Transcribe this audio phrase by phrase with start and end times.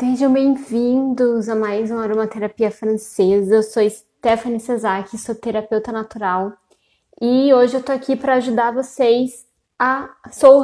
[0.00, 3.56] Sejam bem-vindos a mais uma aromaterapia francesa.
[3.56, 6.54] Eu sou Stephanie Cesaki, sou terapeuta natural
[7.20, 9.44] e hoje eu tô aqui para ajudar vocês
[9.78, 10.08] a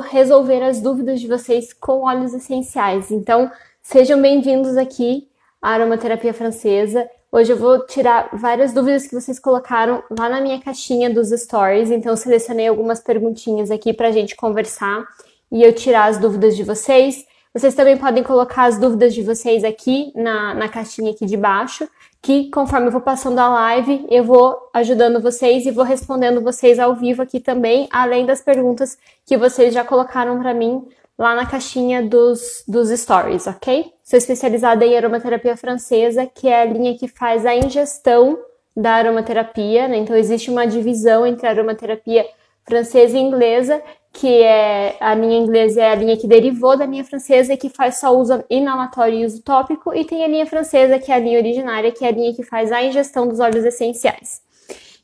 [0.08, 3.10] resolver as dúvidas de vocês com óleos essenciais.
[3.10, 3.50] Então,
[3.82, 5.28] sejam bem-vindos aqui
[5.60, 7.06] à aromaterapia francesa.
[7.30, 11.90] Hoje eu vou tirar várias dúvidas que vocês colocaram lá na minha caixinha dos stories.
[11.90, 15.06] Então, selecionei algumas perguntinhas aqui para a gente conversar
[15.52, 17.26] e eu tirar as dúvidas de vocês.
[17.56, 21.88] Vocês também podem colocar as dúvidas de vocês aqui na, na caixinha aqui de baixo,
[22.20, 26.78] que conforme eu vou passando a live, eu vou ajudando vocês e vou respondendo vocês
[26.78, 30.86] ao vivo aqui também, além das perguntas que vocês já colocaram para mim
[31.18, 33.90] lá na caixinha dos, dos stories, ok?
[34.04, 38.38] Sou especializada em aromaterapia francesa, que é a linha que faz a ingestão
[38.76, 39.96] da aromaterapia, né?
[39.96, 42.26] Então existe uma divisão entre a aromaterapia
[42.66, 47.04] francesa e inglesa, que é a linha inglesa é a linha que derivou da linha
[47.04, 50.98] francesa e que faz só uso inalatório e uso tópico, e tem a linha francesa,
[50.98, 53.64] que é a linha originária, que é a linha que faz a ingestão dos óleos
[53.64, 54.40] essenciais.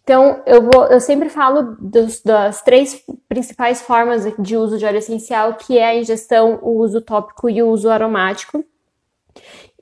[0.03, 4.99] Então, eu, vou, eu sempre falo dos, das três principais formas de uso de óleo
[4.99, 8.65] essencial, que é a ingestão, o uso tópico e o uso aromático.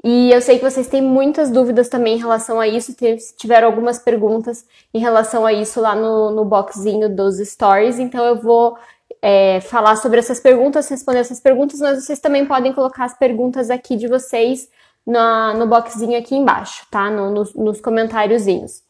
[0.02, 2.96] E eu sei que vocês têm muitas dúvidas também em relação a isso,
[3.36, 8.36] tiveram algumas perguntas em relação a isso lá no, no boxzinho dos stories, então eu
[8.36, 8.78] vou
[9.20, 13.68] é, falar sobre essas perguntas, responder essas perguntas, mas vocês também podem colocar as perguntas
[13.70, 14.70] aqui de vocês
[15.06, 17.10] na, no boxzinho aqui embaixo, tá?
[17.10, 18.82] No, nos, nos comentáriozinhos.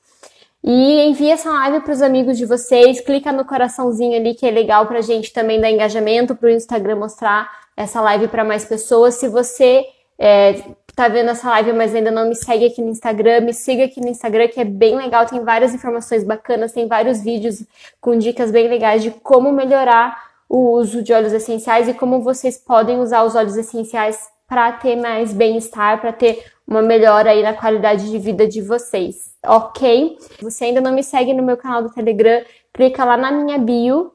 [0.62, 4.50] E envie essa live para os amigos de vocês, clica no coraçãozinho ali que é
[4.50, 8.64] legal para a gente também dar engajamento, para o Instagram mostrar essa live para mais
[8.64, 9.14] pessoas.
[9.14, 9.86] Se você
[10.18, 10.62] é,
[10.94, 14.00] tá vendo essa live, mas ainda não me segue aqui no Instagram, me siga aqui
[14.00, 17.64] no Instagram, que é bem legal, tem várias informações bacanas, tem vários vídeos
[18.00, 22.58] com dicas bem legais de como melhorar o uso de óleos essenciais e como vocês
[22.58, 27.54] podem usar os óleos essenciais para ter mais bem-estar, para ter uma melhora aí na
[27.54, 30.16] qualidade de vida de vocês, ok?
[30.20, 33.58] Se você ainda não me segue no meu canal do Telegram, clica lá na minha
[33.58, 34.12] bio,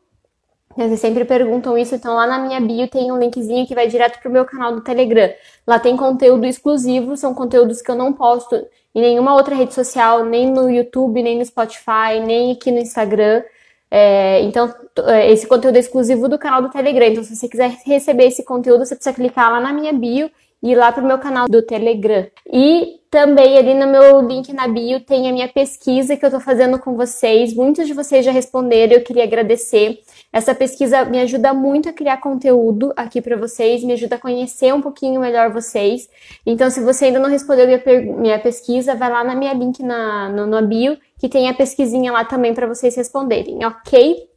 [0.75, 4.19] vocês sempre perguntam isso, então lá na minha bio tem um linkzinho que vai direto
[4.19, 5.34] pro meu canal do Telegram.
[5.66, 8.56] Lá tem conteúdo exclusivo, são conteúdos que eu não posto
[8.94, 13.41] em nenhuma outra rede social, nem no YouTube, nem no Spotify, nem aqui no Instagram.
[13.90, 14.74] É, então,
[15.06, 17.08] é, esse conteúdo é exclusivo do canal do Telegram.
[17.08, 20.30] Então, se você quiser receber esse conteúdo, você precisa clicar lá na minha bio
[20.61, 22.27] ir lá pro meu canal do Telegram.
[22.51, 26.39] E também ali no meu link na bio tem a minha pesquisa que eu tô
[26.39, 27.53] fazendo com vocês.
[27.53, 29.99] Muitos de vocês já responderam, eu queria agradecer.
[30.33, 34.73] Essa pesquisa me ajuda muito a criar conteúdo aqui para vocês, me ajuda a conhecer
[34.73, 36.09] um pouquinho melhor vocês.
[36.45, 37.81] Então, se você ainda não respondeu minha,
[38.17, 42.11] minha pesquisa, vai lá na minha link na, no, no bio, que tem a pesquisinha
[42.11, 44.27] lá também para vocês responderem, ok?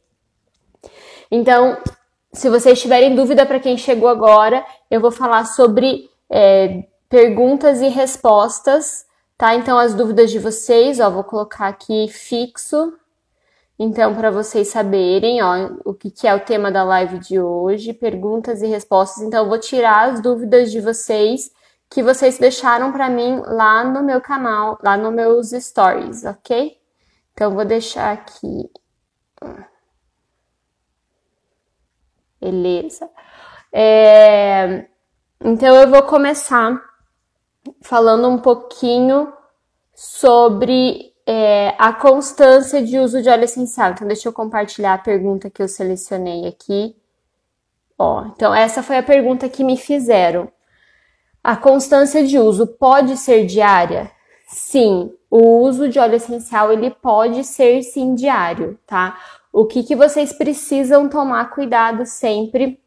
[1.29, 1.77] Então,
[2.33, 7.87] se vocês tiverem dúvida para quem chegou agora, eu vou falar sobre é, perguntas e
[7.87, 9.05] respostas,
[9.37, 9.55] tá?
[9.55, 12.93] Então, as dúvidas de vocês, ó, vou colocar aqui fixo
[13.81, 17.93] então, para vocês saberem, ó, o que, que é o tema da live de hoje,
[17.93, 19.23] perguntas e respostas.
[19.23, 21.49] Então, eu vou tirar as dúvidas de vocês
[21.89, 26.77] que vocês deixaram para mim lá no meu canal, lá nos meus stories, ok?
[27.33, 28.69] Então, vou deixar aqui.
[32.39, 33.09] Beleza.
[33.71, 34.85] É...
[35.41, 36.81] Então, eu vou começar
[37.81, 39.31] falando um pouquinho
[39.93, 43.91] sobre é, a constância de uso de óleo essencial.
[43.91, 46.95] Então, deixa eu compartilhar a pergunta que eu selecionei aqui.
[47.97, 50.51] Ó, então, essa foi a pergunta que me fizeram.
[51.43, 54.11] A constância de uso pode ser diária?
[54.47, 59.17] Sim, o uso de óleo essencial ele pode ser sim diário, tá?
[59.51, 62.79] O que, que vocês precisam tomar cuidado sempre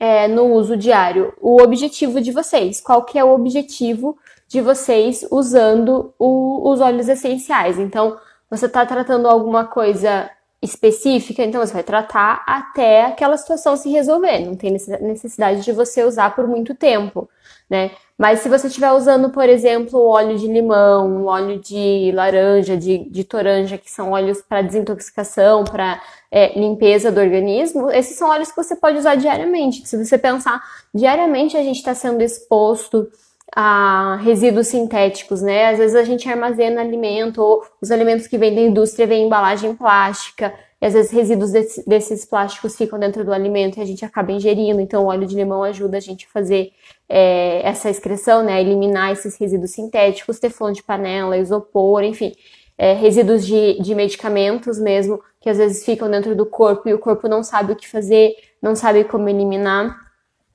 [0.00, 1.34] é, no uso diário?
[1.40, 2.80] O objetivo de vocês.
[2.80, 4.16] Qual que é o objetivo
[4.48, 7.78] de vocês usando o, os óleos essenciais.
[7.78, 8.16] Então,
[8.48, 10.30] você está tratando alguma coisa
[10.62, 14.40] específica, então você vai tratar até aquela situação se resolver.
[14.40, 17.28] Não tem necessidade de você usar por muito tempo,
[17.68, 17.90] né?
[18.18, 23.24] Mas se você estiver usando, por exemplo, óleo de limão, óleo de laranja, de, de
[23.24, 26.00] toranja, que são óleos para desintoxicação, para
[26.30, 29.86] é, limpeza do organismo, esses são óleos que você pode usar diariamente.
[29.86, 30.62] Se você pensar,
[30.94, 33.06] diariamente a gente está sendo exposto
[33.54, 35.68] a resíduos sintéticos, né?
[35.68, 39.26] Às vezes a gente armazena alimento, ou os alimentos que vêm da indústria vêm em
[39.26, 43.84] embalagem plástica, e às vezes resíduos desse, desses plásticos ficam dentro do alimento e a
[43.84, 44.80] gente acaba ingerindo.
[44.80, 46.72] Então, o óleo de limão ajuda a gente a fazer
[47.08, 48.60] é, essa excreção, né?
[48.60, 52.32] Eliminar esses resíduos sintéticos, teflon de panela, isopor, enfim.
[52.76, 56.98] É, resíduos de, de medicamentos mesmo, que às vezes ficam dentro do corpo e o
[56.98, 59.98] corpo não sabe o que fazer, não sabe como eliminar.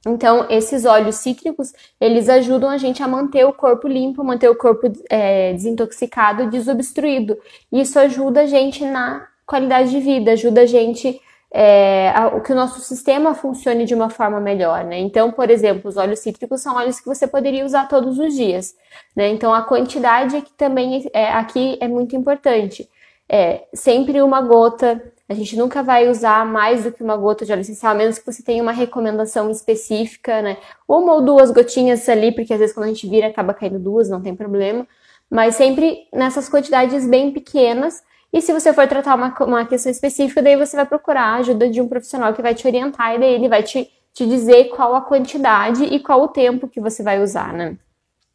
[0.05, 4.55] Então, esses óleos cítricos, eles ajudam a gente a manter o corpo limpo, manter o
[4.55, 7.37] corpo é, desintoxicado, desobstruído.
[7.71, 11.21] Isso ajuda a gente na qualidade de vida, ajuda a gente
[11.53, 14.97] é, a, que o nosso sistema funcione de uma forma melhor, né?
[14.97, 18.73] Então, por exemplo, os óleos cítricos são óleos que você poderia usar todos os dias,
[19.13, 19.27] né?
[19.27, 22.89] Então, a quantidade aqui também é, aqui é muito importante.
[23.27, 25.01] É sempre uma gota.
[25.27, 28.17] A gente nunca vai usar mais do que uma gota de óleo essencial, a menos
[28.17, 30.57] que você tenha uma recomendação específica, né?
[30.87, 34.09] Uma ou duas gotinhas ali, porque às vezes quando a gente vira acaba caindo duas,
[34.09, 34.87] não tem problema.
[35.29, 38.01] Mas sempre nessas quantidades bem pequenas
[38.33, 41.69] e se você for tratar uma, uma questão específica, daí você vai procurar a ajuda
[41.69, 44.95] de um profissional que vai te orientar e daí ele vai te, te dizer qual
[44.95, 47.77] a quantidade e qual o tempo que você vai usar, né?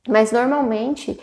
[0.07, 1.19] Mas normalmente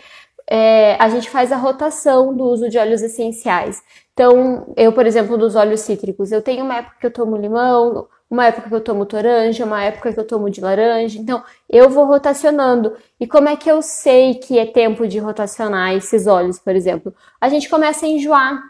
[0.46, 3.82] é, a gente faz a rotação do uso de óleos essenciais.
[4.12, 8.06] Então, eu, por exemplo, dos óleos cítricos, eu tenho uma época que eu tomo limão,
[8.34, 11.18] uma época que eu tomo toranja, uma época que eu tomo de laranja.
[11.18, 12.94] Então, eu vou rotacionando.
[13.18, 17.14] E como é que eu sei que é tempo de rotacionar esses óleos, por exemplo?
[17.40, 18.62] A gente começa a enjoar.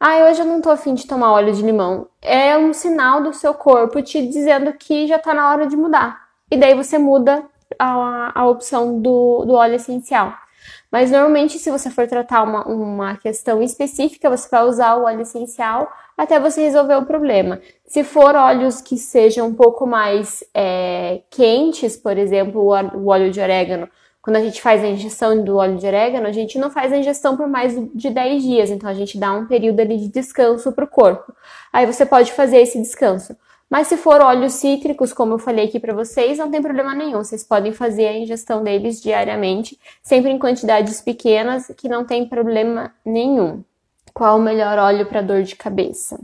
[0.00, 2.08] Ah, hoje eu não tô afim de tomar óleo de limão.
[2.20, 6.28] É um sinal do seu corpo te dizendo que já tá na hora de mudar.
[6.50, 7.44] E daí você muda
[7.78, 10.34] a, a opção do, do óleo essencial.
[10.90, 15.20] Mas normalmente, se você for tratar uma, uma questão específica, você vai usar o óleo
[15.20, 17.60] essencial até você resolver o problema.
[17.86, 23.40] Se for óleos que sejam um pouco mais é, quentes, por exemplo, o óleo de
[23.40, 23.88] orégano,
[24.20, 26.98] quando a gente faz a ingestão do óleo de orégano, a gente não faz a
[26.98, 30.72] ingestão por mais de 10 dias, então a gente dá um período ali de descanso
[30.72, 31.32] para o corpo.
[31.72, 33.36] Aí você pode fazer esse descanso.
[33.70, 37.22] Mas se for óleos cítricos, como eu falei aqui para vocês, não tem problema nenhum.
[37.22, 42.92] Vocês podem fazer a ingestão deles diariamente, sempre em quantidades pequenas, que não tem problema
[43.04, 43.62] nenhum.
[44.18, 46.18] Qual o melhor óleo para dor de cabeça?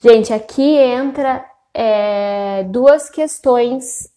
[0.00, 4.12] Gente, aqui entra é, duas questões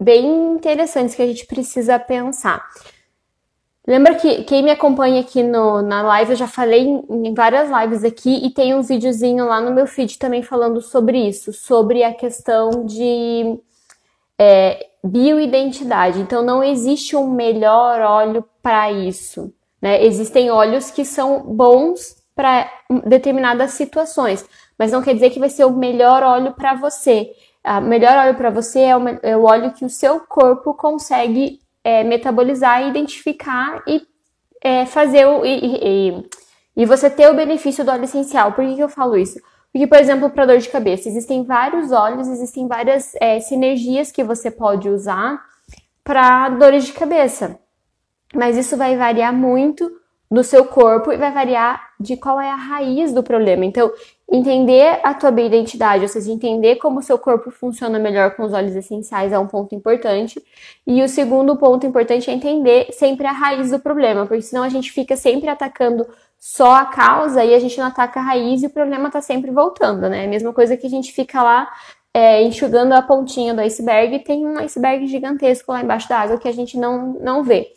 [0.00, 2.66] bem interessantes que a gente precisa pensar.
[3.86, 7.68] Lembra que quem me acompanha aqui no, na live, eu já falei em, em, várias
[7.68, 12.02] lives aqui e tem um videozinho lá no meu feed também falando sobre isso, sobre
[12.02, 13.60] a questão de
[14.38, 16.18] é, bioidentidade.
[16.18, 19.52] Então, não existe um melhor óleo para isso.
[19.82, 20.02] Né?
[20.02, 22.68] Existem óleos que são bons para
[23.06, 24.44] determinadas situações,
[24.78, 27.30] mas não quer dizer que vai ser o melhor óleo para você.
[27.64, 31.60] O melhor óleo para você é o, é o, óleo que o seu corpo consegue
[31.82, 34.02] é, metabolizar, identificar e
[34.60, 35.46] é, fazer o.
[35.46, 36.28] E, e,
[36.76, 38.52] e, você ter o benefício do óleo essencial.
[38.52, 39.40] Por que, que eu falo isso?
[39.72, 44.22] Porque, por exemplo, para dor de cabeça, existem vários óleos, existem várias é, sinergias que
[44.22, 45.42] você pode usar
[46.02, 47.58] para dores de cabeça.
[48.34, 49.90] Mas isso vai variar muito
[50.34, 53.64] do seu corpo e vai variar de qual é a raiz do problema.
[53.64, 53.90] Então,
[54.30, 58.52] entender a tua bioidentidade, ou seja, entender como o seu corpo funciona melhor com os
[58.52, 60.42] óleos essenciais é um ponto importante.
[60.84, 64.68] E o segundo ponto importante é entender sempre a raiz do problema, porque senão a
[64.68, 66.04] gente fica sempre atacando
[66.36, 69.52] só a causa e a gente não ataca a raiz e o problema tá sempre
[69.52, 70.24] voltando, né?
[70.24, 71.70] A mesma coisa que a gente fica lá
[72.12, 76.38] é, enxugando a pontinha do iceberg e tem um iceberg gigantesco lá embaixo da água
[76.38, 77.68] que a gente não, não vê.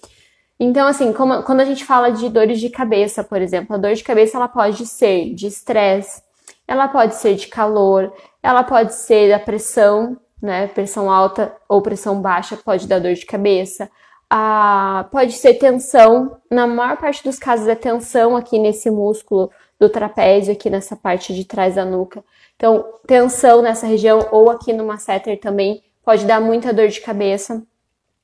[0.59, 3.93] Então, assim, como, quando a gente fala de dores de cabeça, por exemplo, a dor
[3.93, 6.21] de cabeça ela pode ser de estresse,
[6.67, 8.11] ela pode ser de calor,
[8.41, 10.67] ela pode ser da pressão, né?
[10.67, 13.89] Pressão alta ou pressão baixa pode dar dor de cabeça.
[14.29, 19.49] Ah, pode ser tensão, na maior parte dos casos é tensão aqui nesse músculo
[19.79, 22.23] do trapézio, aqui nessa parte de trás da nuca.
[22.55, 27.63] Então, tensão nessa região ou aqui no masseter também pode dar muita dor de cabeça.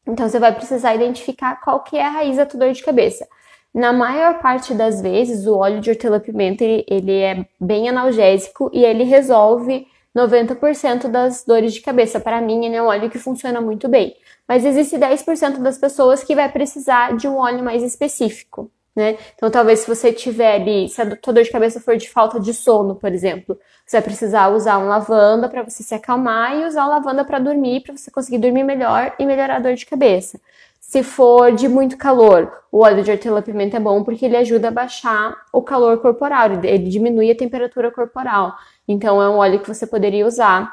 [0.06, 3.28] Então você vai precisar identificar qual que é a raiz da tua dor de cabeça.
[3.74, 8.84] Na maior parte das vezes, o óleo de hortelã-pimenta ele, ele é bem analgésico e
[8.84, 12.20] ele resolve 90% das dores de cabeça.
[12.20, 14.16] Para mim, ele é um óleo que funciona muito bem.
[14.48, 19.18] Mas existe 10% das pessoas que vai precisar de um óleo mais específico né?
[19.36, 22.40] Então, talvez se você tiver ali, se a tua dor de cabeça for de falta
[22.40, 26.66] de sono, por exemplo, você vai precisar usar um lavanda para você se acalmar e
[26.66, 29.86] usar o lavanda para dormir, para você conseguir dormir melhor e melhorar a dor de
[29.86, 30.40] cabeça.
[30.80, 34.72] Se for de muito calor, o óleo de hortelã-pimenta é bom porque ele ajuda a
[34.72, 38.54] baixar o calor corporal, ele diminui a temperatura corporal.
[38.88, 40.72] Então, é um óleo que você poderia usar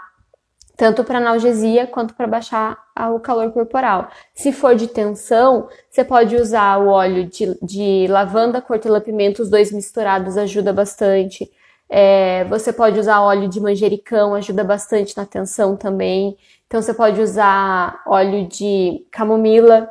[0.76, 2.78] tanto para analgesia quanto para baixar
[3.14, 4.08] o calor corporal.
[4.34, 9.70] Se for de tensão, você pode usar o óleo de, de lavanda, hortelã-pimenta, os dois
[9.70, 11.50] misturados ajuda bastante.
[11.92, 16.36] É, você pode usar óleo de manjericão, ajuda bastante na tensão também.
[16.68, 19.90] Então você pode usar óleo de camomila,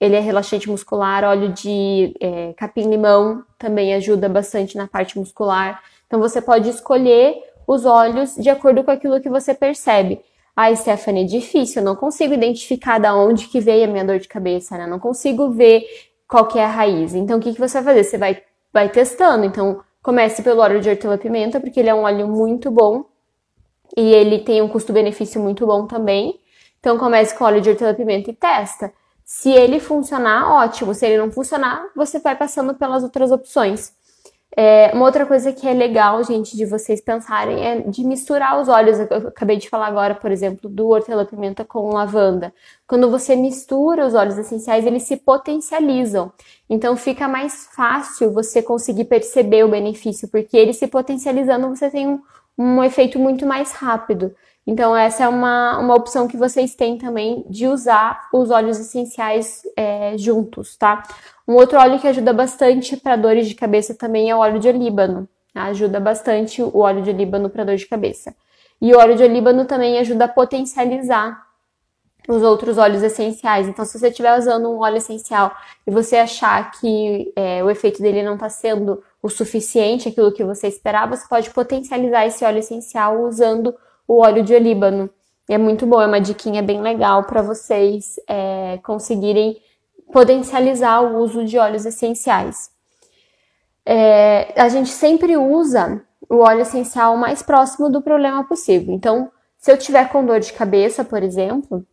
[0.00, 5.80] ele é relaxante muscular, óleo de é, capim-limão também ajuda bastante na parte muscular.
[6.08, 7.36] Então você pode escolher
[7.68, 10.20] os olhos de acordo com aquilo que você percebe.
[10.56, 14.18] Ai, Stephanie, é difícil, eu não consigo identificar da onde que veio a minha dor
[14.18, 14.88] de cabeça, né?
[14.88, 15.84] Não consigo ver
[16.26, 17.14] qual que é a raiz.
[17.14, 18.04] Então, o que, que você vai fazer?
[18.04, 18.42] Você vai,
[18.72, 19.44] vai testando.
[19.44, 23.04] Então, comece pelo óleo de hortelã-pimenta, porque ele é um óleo muito bom
[23.94, 26.40] e ele tem um custo-benefício muito bom também.
[26.80, 28.90] Então, comece com óleo de hortelã-pimenta e testa.
[29.22, 30.94] Se ele funcionar, ótimo.
[30.94, 33.92] Se ele não funcionar, você vai passando pelas outras opções.
[34.56, 38.68] É, uma outra coisa que é legal, gente, de vocês pensarem é de misturar os
[38.68, 38.98] óleos.
[38.98, 42.52] Eu acabei de falar agora, por exemplo, do hortelã-pimenta com lavanda.
[42.86, 46.32] Quando você mistura os óleos essenciais, eles se potencializam.
[46.68, 52.08] Então fica mais fácil você conseguir perceber o benefício, porque eles se potencializando, você tem
[52.08, 52.20] um,
[52.58, 54.34] um efeito muito mais rápido.
[54.70, 59.62] Então, essa é uma, uma opção que vocês têm também de usar os óleos essenciais
[59.74, 61.02] é, juntos, tá?
[61.48, 64.68] Um outro óleo que ajuda bastante para dores de cabeça também é o óleo de
[64.68, 65.26] olíbano.
[65.54, 65.62] Tá?
[65.62, 68.36] Ajuda bastante o óleo de olíbano para dor de cabeça.
[68.78, 71.46] E o óleo de olíbano também ajuda a potencializar
[72.28, 73.66] os outros óleos essenciais.
[73.66, 75.50] Então, se você estiver usando um óleo essencial
[75.86, 80.44] e você achar que é, o efeito dele não está sendo o suficiente, aquilo que
[80.44, 83.74] você esperava, você pode potencializar esse óleo essencial usando
[84.08, 85.10] o óleo de olíbano.
[85.48, 89.60] É muito bom, é uma diquinha bem legal para vocês é, conseguirem
[90.10, 92.70] potencializar o uso de óleos essenciais.
[93.84, 98.94] É, a gente sempre usa o óleo essencial mais próximo do problema possível.
[98.94, 101.84] Então, se eu tiver com dor de cabeça, por exemplo,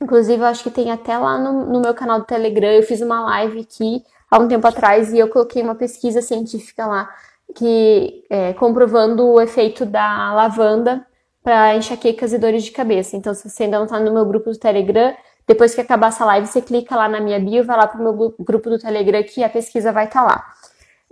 [0.00, 3.00] inclusive eu acho que tem até lá no, no meu canal do Telegram, eu fiz
[3.00, 7.14] uma live aqui há um tempo atrás e eu coloquei uma pesquisa científica lá
[7.54, 11.06] que é, comprovando o efeito da lavanda
[11.44, 13.16] para enxaquecas e dores de cabeça.
[13.16, 15.14] Então, se você ainda não está no meu grupo do Telegram,
[15.46, 18.02] depois que acabar essa live, você clica lá na minha bio, vai lá para o
[18.02, 20.46] meu grupo do Telegram que a pesquisa vai estar tá lá.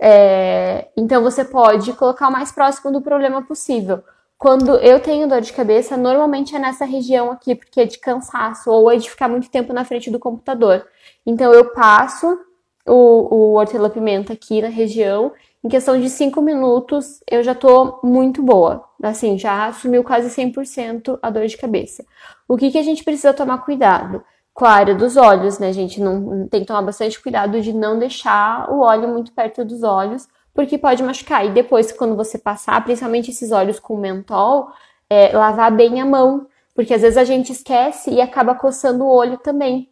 [0.01, 4.03] É, então, você pode colocar o mais próximo do problema possível.
[4.35, 8.71] Quando eu tenho dor de cabeça, normalmente é nessa região aqui, porque é de cansaço
[8.71, 10.83] ou é de ficar muito tempo na frente do computador.
[11.23, 12.39] Então, eu passo
[12.87, 15.31] o, o hortelã-pimenta aqui na região
[15.63, 18.83] em questão de 5 minutos, eu já tô muito boa.
[19.01, 22.03] Assim, já assumiu quase 100% a dor de cabeça.
[22.47, 24.21] O que, que a gente precisa tomar cuidado?
[24.53, 26.01] Com a área dos olhos, né, gente?
[26.01, 30.27] Não, tem que tomar bastante cuidado de não deixar o óleo muito perto dos olhos,
[30.53, 31.45] porque pode machucar.
[31.45, 34.67] E depois, quando você passar, principalmente esses óleos com mentol,
[35.09, 39.11] é, lavar bem a mão, porque às vezes a gente esquece e acaba coçando o
[39.11, 39.89] olho também.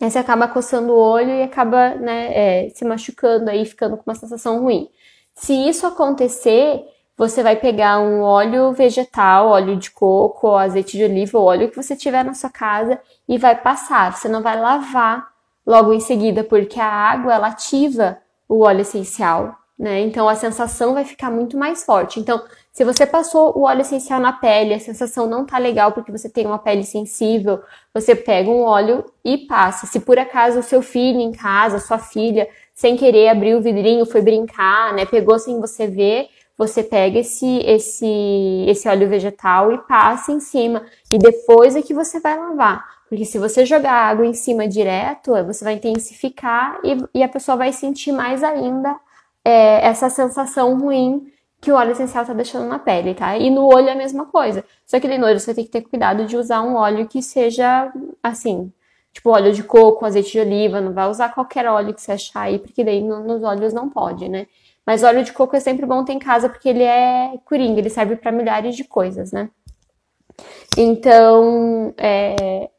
[0.00, 4.04] Aí você acaba coçando o olho e acaba né, é, se machucando aí, ficando com
[4.06, 4.88] uma sensação ruim.
[5.34, 6.82] Se isso acontecer,
[7.16, 11.76] você vai pegar um óleo vegetal, óleo de coco, azeite de oliva, o óleo que
[11.76, 14.16] você tiver na sua casa e vai passar.
[14.16, 15.28] Você não vai lavar
[15.66, 20.00] logo em seguida, porque a água ela ativa o óleo essencial, né?
[20.00, 22.18] Então a sensação vai ficar muito mais forte.
[22.18, 22.42] Então,
[22.72, 26.28] se você passou o óleo essencial na pele, a sensação não tá legal porque você
[26.28, 27.60] tem uma pele sensível,
[27.92, 29.86] você pega um óleo e passa.
[29.86, 34.06] Se por acaso o seu filho em casa, sua filha, sem querer abriu o vidrinho,
[34.06, 39.78] foi brincar, né, pegou sem você ver, você pega esse esse esse óleo vegetal e
[39.78, 42.84] passa em cima e depois é que você vai lavar.
[43.08, 47.56] Porque se você jogar água em cima direto, você vai intensificar e, e a pessoa
[47.56, 48.94] vai sentir mais ainda
[49.44, 51.26] é, essa sensação ruim
[51.60, 53.36] que o óleo essencial tá deixando na pele, tá?
[53.36, 54.64] E no olho é a mesma coisa.
[54.86, 57.92] Só que no olho você tem que ter cuidado de usar um óleo que seja
[58.22, 58.72] assim,
[59.12, 62.42] tipo óleo de coco, azeite de oliva, não vai usar qualquer óleo que você achar
[62.42, 64.46] aí, porque daí no, nos olhos não pode, né?
[64.86, 67.90] Mas óleo de coco é sempre bom ter em casa porque ele é coringa, ele
[67.90, 69.50] serve para milhares de coisas, né?
[70.76, 72.70] Então, é,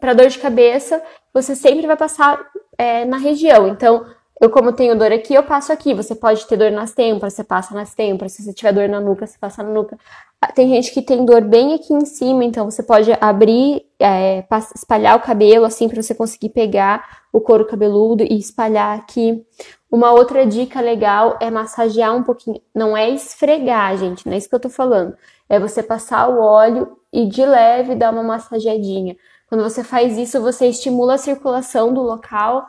[0.00, 2.40] para dor de cabeça, você sempre vai passar
[2.78, 3.68] é, na região.
[3.68, 4.06] Então,
[4.40, 5.94] eu, como tenho dor aqui, eu passo aqui.
[5.94, 8.32] Você pode ter dor nas têmporas, você passa nas têmporas.
[8.32, 9.98] Se você tiver dor na nuca, você passa na nuca.
[10.40, 14.44] Ah, tem gente que tem dor bem aqui em cima, então você pode abrir, é,
[14.74, 19.42] espalhar o cabelo assim para você conseguir pegar o couro cabeludo e espalhar aqui.
[19.90, 22.60] Uma outra dica legal é massagear um pouquinho.
[22.74, 25.16] Não é esfregar, gente, não é isso que eu tô falando.
[25.48, 29.16] É você passar o óleo e de leve dar uma massageadinha.
[29.48, 32.66] Quando você faz isso, você estimula a circulação do local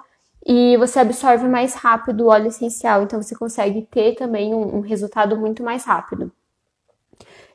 [0.47, 4.79] e você absorve mais rápido o óleo essencial, então você consegue ter também um, um
[4.79, 6.31] resultado muito mais rápido.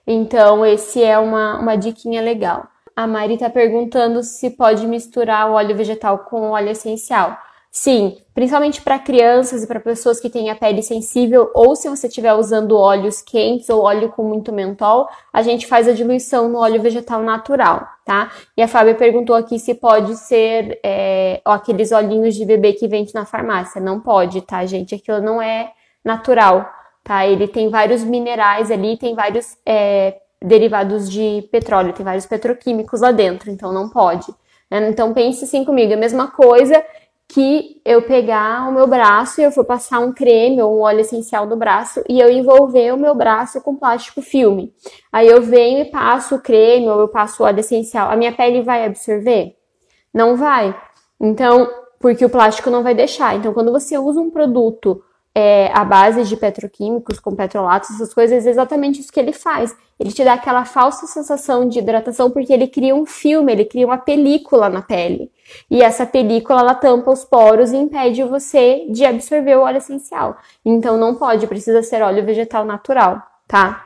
[0.07, 2.69] Então, esse é uma, uma diquinha legal.
[2.95, 7.39] A Mari está perguntando se pode misturar o óleo vegetal com o óleo essencial.
[7.75, 12.07] Sim, principalmente para crianças e para pessoas que têm a pele sensível, ou se você
[12.07, 16.59] estiver usando óleos quentes ou óleo com muito mentol, a gente faz a diluição no
[16.59, 18.31] óleo vegetal natural, tá?
[18.55, 23.15] E a Fábia perguntou aqui se pode ser é, aqueles olhinhos de bebê que vende
[23.15, 23.81] na farmácia.
[23.81, 24.95] Não pode, tá, gente?
[24.95, 25.73] Aquilo não é
[26.05, 26.69] natural,
[27.03, 27.27] tá?
[27.27, 33.13] Ele tem vários minerais ali, tem vários é, derivados de petróleo, tem vários petroquímicos lá
[33.13, 34.27] dentro, então não pode.
[34.71, 34.89] Né?
[34.91, 36.85] Então pense assim comigo, é a mesma coisa
[37.33, 41.01] que eu pegar o meu braço e eu for passar um creme ou um óleo
[41.01, 44.71] essencial no braço e eu envolver o meu braço com plástico filme.
[45.11, 48.11] Aí eu venho e passo o creme ou eu passo o óleo essencial.
[48.11, 49.57] A minha pele vai absorver?
[50.13, 50.79] Não vai.
[51.19, 53.35] Então, porque o plástico não vai deixar.
[53.35, 55.03] Então, quando você usa um produto
[55.35, 59.75] é, à base de petroquímicos, com petrolatos, essas coisas, é exatamente isso que ele faz.
[59.99, 63.87] Ele te dá aquela falsa sensação de hidratação porque ele cria um filme, ele cria
[63.87, 65.31] uma película na pele.
[65.71, 70.37] E essa película ela tampa os poros e impede você de absorver o óleo essencial.
[70.65, 73.85] Então não pode, precisa ser óleo vegetal natural, tá?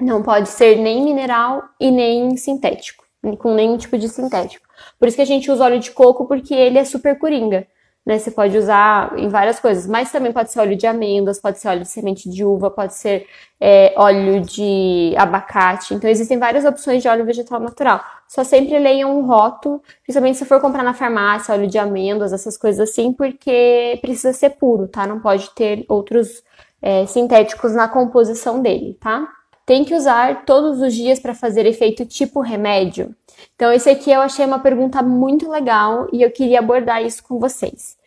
[0.00, 3.04] Não pode ser nem mineral e nem sintético,
[3.38, 4.66] com nenhum tipo de sintético.
[4.98, 7.66] Por isso que a gente usa óleo de coco porque ele é super coringa
[8.08, 8.18] né?
[8.18, 11.68] Você pode usar em várias coisas, mas também pode ser óleo de amêndoas, pode ser
[11.68, 13.26] óleo de semente de uva, pode ser
[13.60, 15.92] é, óleo de abacate.
[15.92, 18.02] Então existem várias opções de óleo vegetal natural.
[18.26, 22.56] Só sempre leiam um rótulo, principalmente se for comprar na farmácia, óleo de amêndoas, essas
[22.56, 25.06] coisas assim, porque precisa ser puro, tá?
[25.06, 26.42] Não pode ter outros
[26.80, 29.28] é, sintéticos na composição dele, tá?
[29.66, 33.14] Tem que usar todos os dias para fazer efeito tipo remédio?
[33.54, 37.38] Então, esse aqui eu achei uma pergunta muito legal e eu queria abordar isso com
[37.38, 37.97] vocês.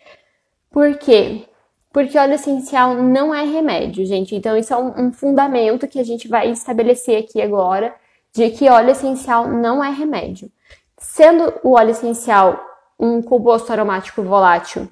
[0.72, 1.46] Por quê?
[1.92, 4.34] Porque óleo essencial não é remédio, gente.
[4.34, 7.94] Então, isso é um, um fundamento que a gente vai estabelecer aqui agora,
[8.34, 10.50] de que óleo essencial não é remédio.
[10.98, 12.60] Sendo o óleo essencial
[12.98, 14.88] um composto aromático volátil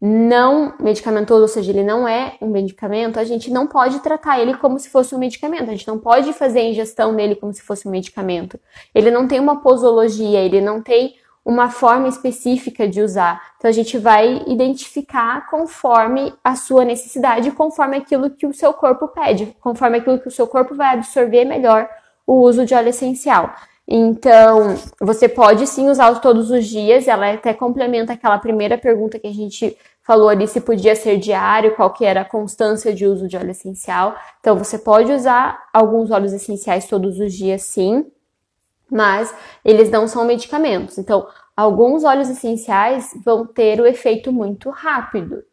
[0.00, 4.54] não medicamentoso, ou seja, ele não é um medicamento, a gente não pode tratar ele
[4.54, 5.64] como se fosse um medicamento.
[5.64, 8.58] A gente não pode fazer a ingestão dele como se fosse um medicamento.
[8.94, 13.40] Ele não tem uma posologia, ele não tem uma forma específica de usar.
[13.56, 19.08] Então a gente vai identificar conforme a sua necessidade, conforme aquilo que o seu corpo
[19.08, 21.88] pede, conforme aquilo que o seu corpo vai absorver melhor
[22.26, 23.54] o uso de óleo essencial.
[23.92, 29.26] Então, você pode sim usar todos os dias, ela até complementa aquela primeira pergunta que
[29.26, 33.26] a gente falou ali se podia ser diário, qual que era a constância de uso
[33.26, 34.14] de óleo essencial.
[34.38, 38.06] Então, você pode usar alguns óleos essenciais todos os dias, sim,
[38.90, 40.98] mas eles não são medicamentos.
[40.98, 41.26] Então,
[41.56, 45.44] alguns óleos essenciais vão ter o efeito muito rápido.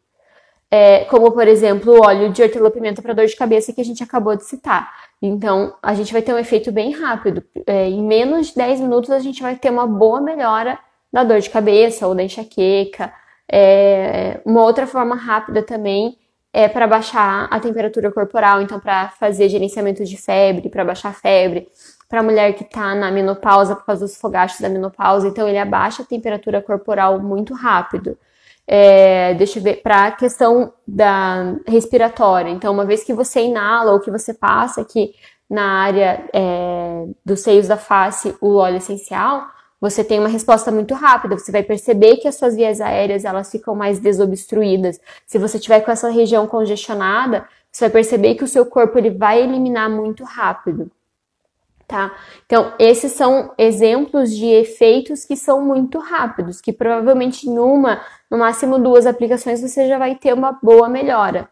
[0.70, 4.02] É, como, por exemplo, o óleo de hortelã-pimenta para dor de cabeça que a gente
[4.02, 4.90] acabou de citar.
[5.20, 7.42] Então, a gente vai ter um efeito bem rápido.
[7.66, 10.78] É, em menos de 10 minutos, a gente vai ter uma boa melhora
[11.10, 13.12] da dor de cabeça ou da enxaqueca.
[13.50, 16.18] É, uma outra forma rápida também
[16.52, 21.14] é para baixar a temperatura corporal, então, para fazer gerenciamento de febre, para baixar a
[21.14, 21.66] febre
[22.08, 25.58] para a mulher que está na menopausa por causa dos fogachos da menopausa, então ele
[25.58, 28.16] abaixa a temperatura corporal muito rápido.
[28.66, 32.50] É, deixa eu ver, para a questão da respiratória.
[32.50, 35.14] Então, uma vez que você inala ou que você passa aqui
[35.48, 39.46] na área é, dos seios da face o óleo essencial,
[39.80, 41.38] você tem uma resposta muito rápida.
[41.38, 45.00] Você vai perceber que as suas vias aéreas elas ficam mais desobstruídas.
[45.26, 49.10] Se você tiver com essa região congestionada, você vai perceber que o seu corpo ele
[49.10, 50.90] vai eliminar muito rápido
[51.88, 52.14] tá?
[52.44, 58.78] Então, esses são exemplos de efeitos que são muito rápidos, que provavelmente numa, no máximo
[58.78, 61.48] duas aplicações, você já vai ter uma boa melhora.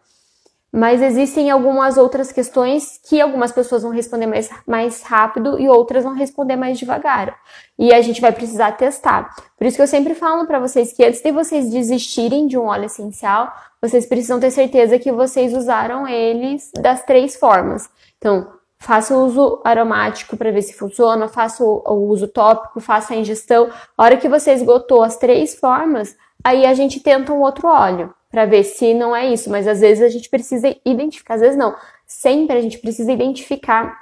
[0.70, 6.05] Mas existem algumas outras questões que algumas pessoas vão responder mais, mais rápido e outras
[6.05, 7.35] vão responder mais devagar.
[7.79, 9.35] E a gente vai precisar testar.
[9.57, 12.66] Por isso que eu sempre falo para vocês que antes de vocês desistirem de um
[12.66, 17.88] óleo essencial, vocês precisam ter certeza que vocês usaram eles das três formas.
[18.18, 18.46] Então,
[18.78, 23.70] Faça o uso aromático para ver se funciona, faça o uso tópico, faça a ingestão.
[23.96, 28.14] A hora que você esgotou as três formas, aí a gente tenta um outro óleo
[28.30, 29.50] para ver se não é isso.
[29.50, 31.74] Mas às vezes a gente precisa identificar, às vezes não.
[32.06, 33.98] Sempre a gente precisa identificar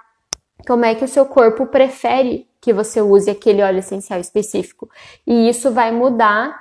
[0.67, 4.91] como é que o seu corpo prefere que você use aquele óleo essencial específico.
[5.27, 6.59] E isso vai mudar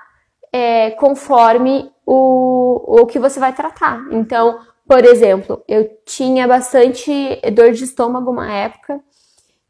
[0.52, 4.06] é, conforme o, o que você vai tratar.
[4.12, 4.60] Então,
[4.94, 9.00] por exemplo, eu tinha bastante dor de estômago uma época,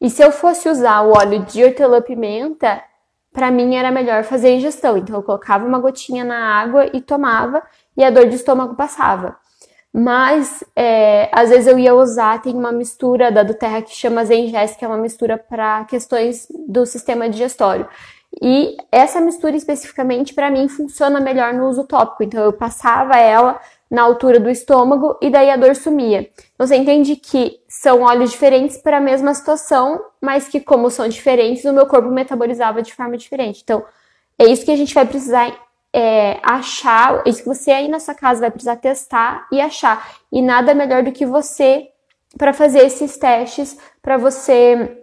[0.02, 2.84] e se eu fosse usar o óleo de hortelã-pimenta,
[3.32, 4.98] para mim era melhor fazer a ingestão.
[4.98, 7.64] Então eu colocava uma gotinha na água e tomava,
[7.96, 9.38] e a dor de estômago passava.
[9.94, 14.26] Mas é, às vezes eu ia usar, tem uma mistura da do Terra que chama
[14.26, 17.88] Zengest, que é uma mistura para questões do sistema digestório.
[18.42, 22.24] E essa mistura especificamente para mim funciona melhor no uso tópico.
[22.24, 23.58] Então eu passava ela
[23.94, 26.28] na altura do estômago e daí a dor sumia.
[26.56, 31.08] Então você entende que são óleos diferentes para a mesma situação, mas que como são
[31.08, 33.62] diferentes, o meu corpo metabolizava de forma diferente.
[33.64, 33.86] Então
[34.40, 35.56] é isso que a gente vai precisar
[35.94, 40.16] é, achar, é isso que você aí na sua casa vai precisar testar e achar.
[40.32, 41.88] E nada melhor do que você
[42.36, 45.03] para fazer esses testes, para você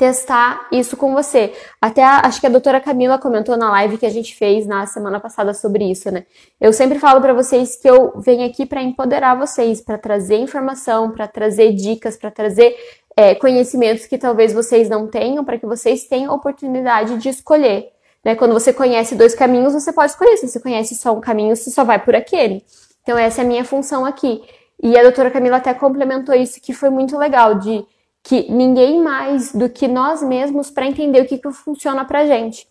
[0.00, 1.52] testar isso com você.
[1.78, 4.86] Até a, acho que a doutora Camila comentou na live que a gente fez na
[4.86, 6.24] semana passada sobre isso, né?
[6.58, 11.10] Eu sempre falo para vocês que eu venho aqui para empoderar vocês, para trazer informação,
[11.10, 12.74] para trazer dicas, para trazer
[13.14, 17.90] é, conhecimentos que talvez vocês não tenham, para que vocês tenham oportunidade de escolher.
[18.24, 18.34] Né?
[18.34, 20.38] Quando você conhece dois caminhos, você pode escolher.
[20.38, 22.64] Se você conhece só um caminho, você só vai por aquele.
[23.02, 24.42] Então, essa é a minha função aqui.
[24.82, 27.84] E a doutora Camila até complementou isso, que foi muito legal, de
[28.22, 32.68] que ninguém mais do que nós mesmos para entender o que, que funciona para gente.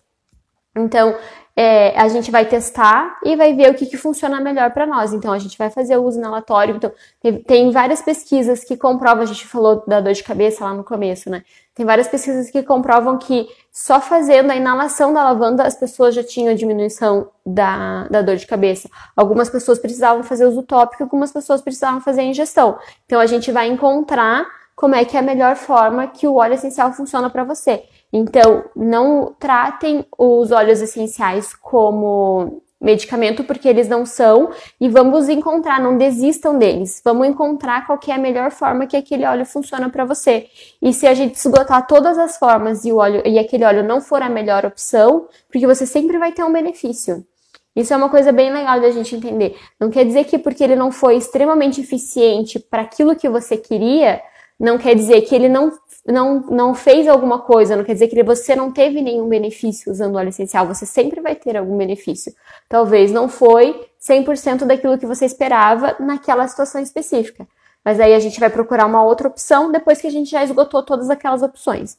[0.76, 1.16] Então,
[1.56, 5.12] é, a gente vai testar e vai ver o que, que funciona melhor para nós.
[5.12, 6.78] Então, a gente vai fazer o uso inalatório.
[6.78, 6.90] Então,
[7.22, 10.86] tem, tem, várias pesquisas que comprovam, a gente falou da dor de cabeça lá no
[10.86, 11.44] começo, né?
[11.76, 16.24] Tem várias pesquisas que comprovam que só fazendo a inalação da lavanda as pessoas já
[16.24, 18.90] tinham diminuição da, da dor de cabeça.
[19.16, 22.78] Algumas pessoas precisavam fazer uso tópico, algumas pessoas precisavam fazer a ingestão.
[23.06, 24.46] Então, a gente vai encontrar
[24.80, 27.84] como é que é a melhor forma que o óleo essencial funciona para você.
[28.14, 35.82] Então, não tratem os óleos essenciais como medicamento porque eles não são e vamos encontrar,
[35.82, 37.02] não desistam deles.
[37.04, 40.48] Vamos encontrar qual é a melhor forma que aquele óleo funciona para você.
[40.82, 44.00] E se a gente esgotar todas as formas e o óleo e aquele óleo não
[44.00, 47.28] for a melhor opção, porque você sempre vai ter um benefício.
[47.76, 49.58] Isso é uma coisa bem legal da gente entender.
[49.78, 54.22] Não quer dizer que porque ele não foi extremamente eficiente para aquilo que você queria,
[54.60, 55.72] não quer dizer que ele não,
[56.06, 60.18] não, não fez alguma coisa, não quer dizer que você não teve nenhum benefício usando
[60.18, 62.34] óleo essencial, você sempre vai ter algum benefício.
[62.68, 67.48] Talvez não foi 100% daquilo que você esperava naquela situação específica.
[67.86, 70.84] Mas aí a gente vai procurar uma outra opção depois que a gente já esgotou
[70.84, 71.98] todas aquelas opções.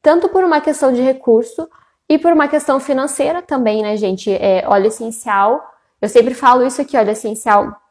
[0.00, 1.68] Tanto por uma questão de recurso
[2.08, 4.30] e por uma questão financeira também, né, gente?
[4.32, 5.60] É, óleo essencial.
[6.00, 7.81] Eu sempre falo isso aqui, óleo essencial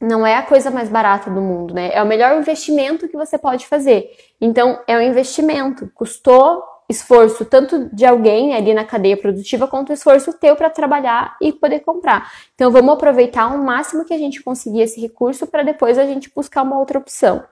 [0.00, 1.90] não é a coisa mais barata do mundo, né?
[1.92, 4.10] É o melhor investimento que você pode fazer.
[4.40, 5.90] Então, é um investimento.
[5.94, 11.52] Custou esforço tanto de alguém ali na cadeia produtiva quanto esforço teu para trabalhar e
[11.52, 12.30] poder comprar.
[12.54, 16.30] Então, vamos aproveitar o máximo que a gente conseguir esse recurso para depois a gente
[16.34, 17.42] buscar uma outra opção.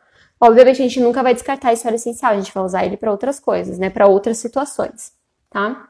[0.41, 3.11] Obviamente, a gente nunca vai descartar esse óleo essencial, a gente vai usar ele para
[3.11, 3.89] outras coisas, né?
[3.89, 5.13] Para outras situações,
[5.51, 5.89] tá?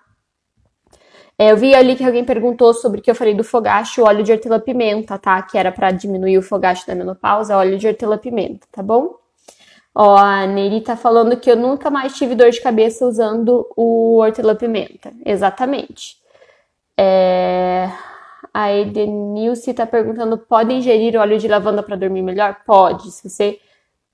[1.38, 4.22] É, eu vi ali que alguém perguntou sobre o que eu falei do fogacho, óleo
[4.22, 5.42] de hortelã-pimenta, tá?
[5.42, 9.16] Que era para diminuir o fogacho da menopausa, óleo de hortelã-pimenta, tá bom?
[9.94, 14.18] Ó, a Neri tá falando que eu nunca mais tive dor de cabeça usando o
[14.18, 15.12] hortelã-pimenta.
[15.24, 16.16] Exatamente.
[16.96, 17.90] É...
[18.52, 22.56] A Edenilce tá perguntando: pode ingerir óleo de lavanda para dormir melhor?
[22.66, 23.10] Pode.
[23.10, 23.58] Se você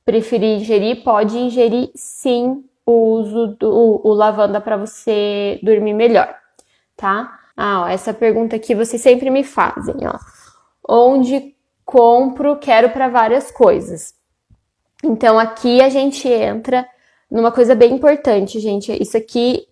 [0.04, 6.40] preferir ingerir, pode ingerir sim o uso do o lavanda para você dormir melhor
[7.00, 7.40] tá?
[7.56, 10.18] Ah, ó, essa pergunta aqui vocês sempre me fazem, ó.
[10.86, 14.14] Onde compro, quero para várias coisas.
[15.02, 16.86] Então aqui a gente entra
[17.30, 18.92] numa coisa bem importante, gente.
[19.00, 19.66] Isso aqui,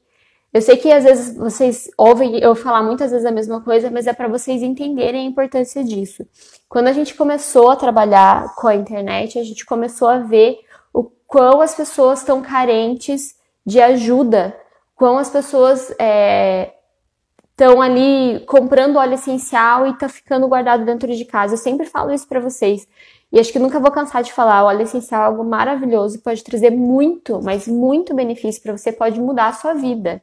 [0.53, 4.07] eu sei que às vezes vocês ouvem eu falar muitas vezes a mesma coisa, mas
[4.07, 6.27] é para vocês entenderem a importância disso.
[6.69, 10.59] Quando a gente começou a trabalhar com a internet, a gente começou a ver
[10.95, 13.37] o quão as pessoas estão carentes
[13.67, 14.57] de ajuda,
[14.97, 16.73] quão as pessoas é,
[17.59, 21.55] estão ali comprando óleo essencial e tá ficando guardado dentro de casa.
[21.55, 22.87] Eu sempre falo isso para vocês.
[23.33, 26.71] E acho que nunca vou cansar de falar, óleo essencial é algo maravilhoso, pode trazer
[26.71, 30.23] muito, mas muito benefício para você, pode mudar a sua vida.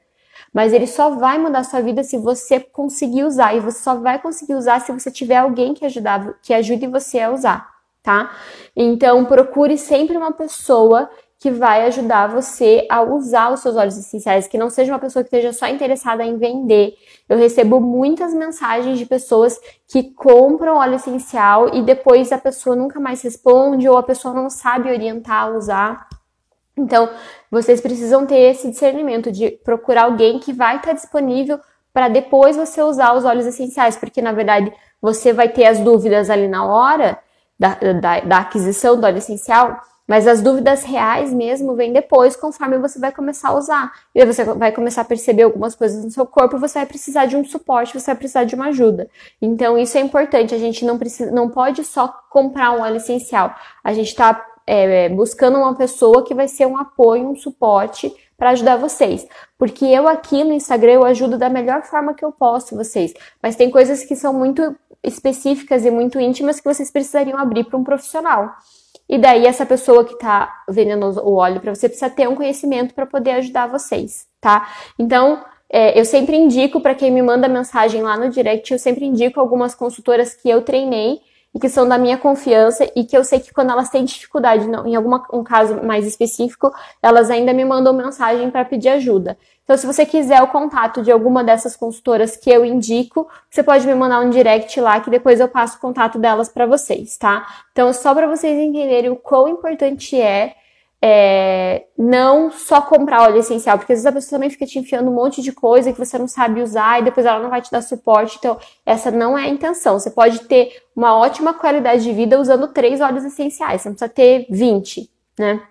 [0.51, 3.95] Mas ele só vai mudar a sua vida se você conseguir usar, e você só
[3.95, 7.69] vai conseguir usar se você tiver alguém que ajudar, que ajude você a usar,
[8.01, 8.31] tá?
[8.75, 11.07] Então procure sempre uma pessoa
[11.45, 15.21] que vai ajudar você a usar os seus óleos essenciais, que não seja uma pessoa
[15.21, 16.95] que esteja só interessada em vender.
[17.29, 22.99] Eu recebo muitas mensagens de pessoas que compram óleo essencial e depois a pessoa nunca
[22.99, 26.09] mais responde ou a pessoa não sabe orientar a usar.
[26.75, 27.11] Então,
[27.51, 31.59] vocês precisam ter esse discernimento de procurar alguém que vai estar disponível
[31.93, 36.31] para depois você usar os óleos essenciais, porque na verdade você vai ter as dúvidas
[36.31, 37.19] ali na hora
[37.59, 42.77] da, da, da aquisição do óleo essencial mas as dúvidas reais mesmo vêm depois, conforme
[42.77, 43.91] você vai começar a usar.
[44.13, 47.25] E aí você vai começar a perceber algumas coisas no seu corpo, você vai precisar
[47.25, 49.09] de um suporte, você vai precisar de uma ajuda.
[49.41, 50.53] Então, isso é importante.
[50.53, 53.55] A gente não precisa, não pode só comprar um óleo essencial.
[53.83, 58.51] A gente está é, buscando uma pessoa que vai ser um apoio, um suporte para
[58.51, 59.27] ajudar vocês.
[59.57, 63.13] Porque eu aqui no Instagram eu ajudo da melhor forma que eu posso vocês.
[63.41, 67.77] Mas tem coisas que são muito específicas e muito íntimas que vocês precisariam abrir para
[67.77, 68.55] um profissional.
[69.07, 72.93] E daí essa pessoa que está vendendo o óleo para você precisa ter um conhecimento
[72.93, 74.67] para poder ajudar vocês, tá?
[74.97, 79.05] Então, é, eu sempre indico para quem me manda mensagem lá no direct, eu sempre
[79.05, 81.19] indico algumas consultoras que eu treinei
[81.55, 84.67] e que são da minha confiança e que eu sei que quando elas têm dificuldade,
[84.67, 86.69] em algum um caso mais específico,
[87.01, 89.37] elas ainda me mandam mensagem para pedir ajuda.
[89.63, 93.87] Então, se você quiser o contato de alguma dessas consultoras que eu indico, você pode
[93.87, 97.47] me mandar um direct lá que depois eu passo o contato delas para vocês, tá?
[97.71, 100.55] Então, só para vocês entenderem o quão importante é
[101.01, 105.09] é, não só comprar óleo essencial, porque às vezes a pessoa também fica te enfiando
[105.09, 107.71] um monte de coisa que você não sabe usar e depois ela não vai te
[107.71, 108.37] dar suporte.
[108.39, 109.99] Então, essa não é a intenção.
[109.99, 114.09] Você pode ter uma ótima qualidade de vida usando três óleos essenciais, você não precisa
[114.09, 115.61] ter 20, né?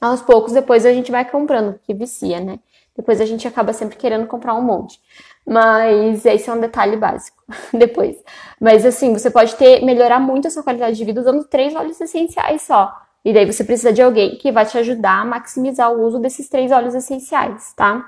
[0.00, 2.58] Aos poucos, depois a gente vai comprando, que vicia, né?
[2.96, 5.00] Depois a gente acaba sempre querendo comprar um monte.
[5.46, 8.16] Mas esse é um detalhe básico depois.
[8.60, 12.00] Mas assim, você pode ter melhorar muito a sua qualidade de vida usando três óleos
[12.00, 12.92] essenciais só.
[13.24, 16.48] E daí você precisa de alguém que vai te ajudar a maximizar o uso desses
[16.48, 18.04] três óleos essenciais, tá?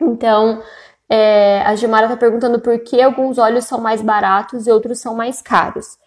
[0.00, 0.62] Então,
[1.08, 5.14] é, a Gilmara tá perguntando por que alguns óleos são mais baratos e outros são
[5.14, 5.98] mais caros.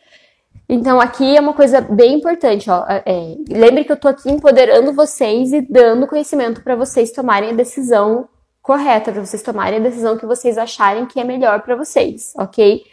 [0.67, 2.85] Então, aqui é uma coisa bem importante, ó.
[2.87, 7.53] É, lembre que eu tô aqui empoderando vocês e dando conhecimento para vocês tomarem a
[7.53, 8.29] decisão
[8.61, 12.83] correta, para vocês tomarem a decisão que vocês acharem que é melhor para vocês, ok?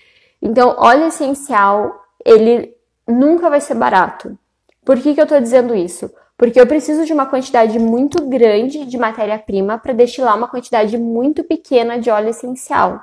[0.41, 2.75] Então, óleo essencial, ele
[3.07, 4.39] nunca vai ser barato.
[4.87, 6.09] Por que, que eu estou dizendo isso?
[6.39, 11.43] Porque eu preciso de uma quantidade muito grande de matéria-prima para destilar uma quantidade muito
[11.43, 13.01] pequena de óleo essencial,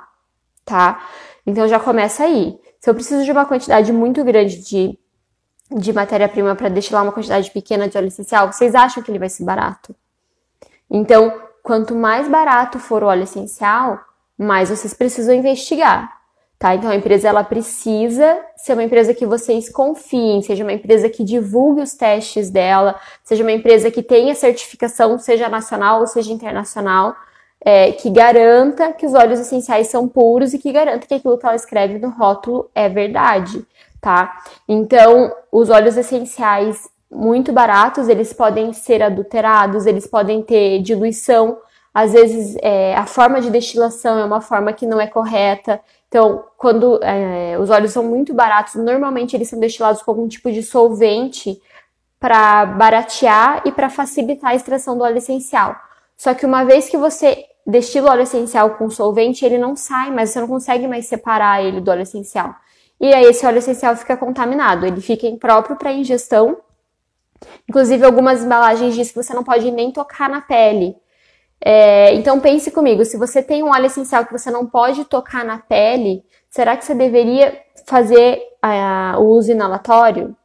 [0.64, 1.06] tá?
[1.46, 2.58] Então já começa aí.
[2.80, 4.98] Se eu preciso de uma quantidade muito grande de,
[5.70, 9.28] de matéria-prima para destilar uma quantidade pequena de óleo essencial, vocês acham que ele vai
[9.28, 9.94] ser barato?
[10.90, 14.00] Então, quanto mais barato for o óleo essencial,
[14.38, 16.23] mais vocês precisam investigar.
[16.64, 16.74] Tá?
[16.74, 21.22] Então a empresa ela precisa ser uma empresa que vocês confiem, seja uma empresa que
[21.22, 27.14] divulgue os testes dela, seja uma empresa que tenha certificação, seja nacional ou seja internacional,
[27.60, 31.44] é, que garanta que os óleos essenciais são puros e que garanta que aquilo que
[31.44, 33.62] ela escreve no rótulo é verdade,
[34.00, 34.34] tá?
[34.66, 41.58] Então, os óleos essenciais muito baratos, eles podem ser adulterados, eles podem ter diluição,
[41.92, 45.78] às vezes é, a forma de destilação é uma forma que não é correta,
[46.14, 50.52] então, quando é, os óleos são muito baratos, normalmente eles são destilados com algum tipo
[50.52, 51.60] de solvente
[52.20, 55.74] para baratear e para facilitar a extração do óleo essencial.
[56.16, 60.12] Só que uma vez que você destila o óleo essencial com solvente, ele não sai,
[60.12, 62.54] mas você não consegue mais separar ele do óleo essencial.
[63.00, 66.58] E aí esse óleo essencial fica contaminado, ele fica impróprio para ingestão.
[67.68, 70.94] Inclusive, algumas embalagens dizem que você não pode nem tocar na pele.
[71.66, 75.42] É, então pense comigo, se você tem um óleo essencial que você não pode tocar
[75.42, 78.42] na pele, será que você deveria fazer
[79.18, 80.36] o uso inalatório?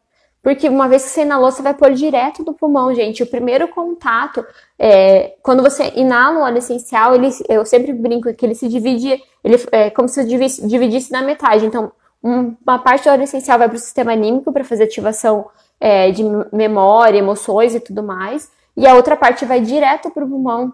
[0.41, 3.21] Porque uma vez que você inalou, você vai pôr direto no pulmão, gente.
[3.21, 4.45] O primeiro contato,
[4.77, 9.21] é, quando você inala o óleo essencial, ele, eu sempre brinco que ele se divide,
[9.43, 11.65] ele é como se dividisse, dividisse na metade.
[11.65, 11.91] Então,
[12.23, 16.23] uma parte do óleo essencial vai para o sistema anímico para fazer ativação é, de
[16.53, 20.73] memória, emoções e tudo mais, e a outra parte vai direto para o pulmão.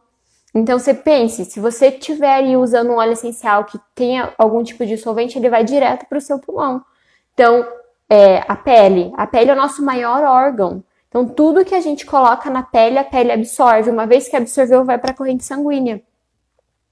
[0.55, 4.97] Então você pense, se você estiver usando um óleo essencial que tenha algum tipo de
[4.97, 6.81] solvente, ele vai direto para o seu pulmão.
[7.33, 7.67] Então,
[8.09, 9.11] é, a pele.
[9.17, 10.81] A pele é o nosso maior órgão.
[11.09, 13.89] Então, tudo que a gente coloca na pele, a pele absorve.
[13.89, 16.01] Uma vez que absorveu, vai para a corrente sanguínea.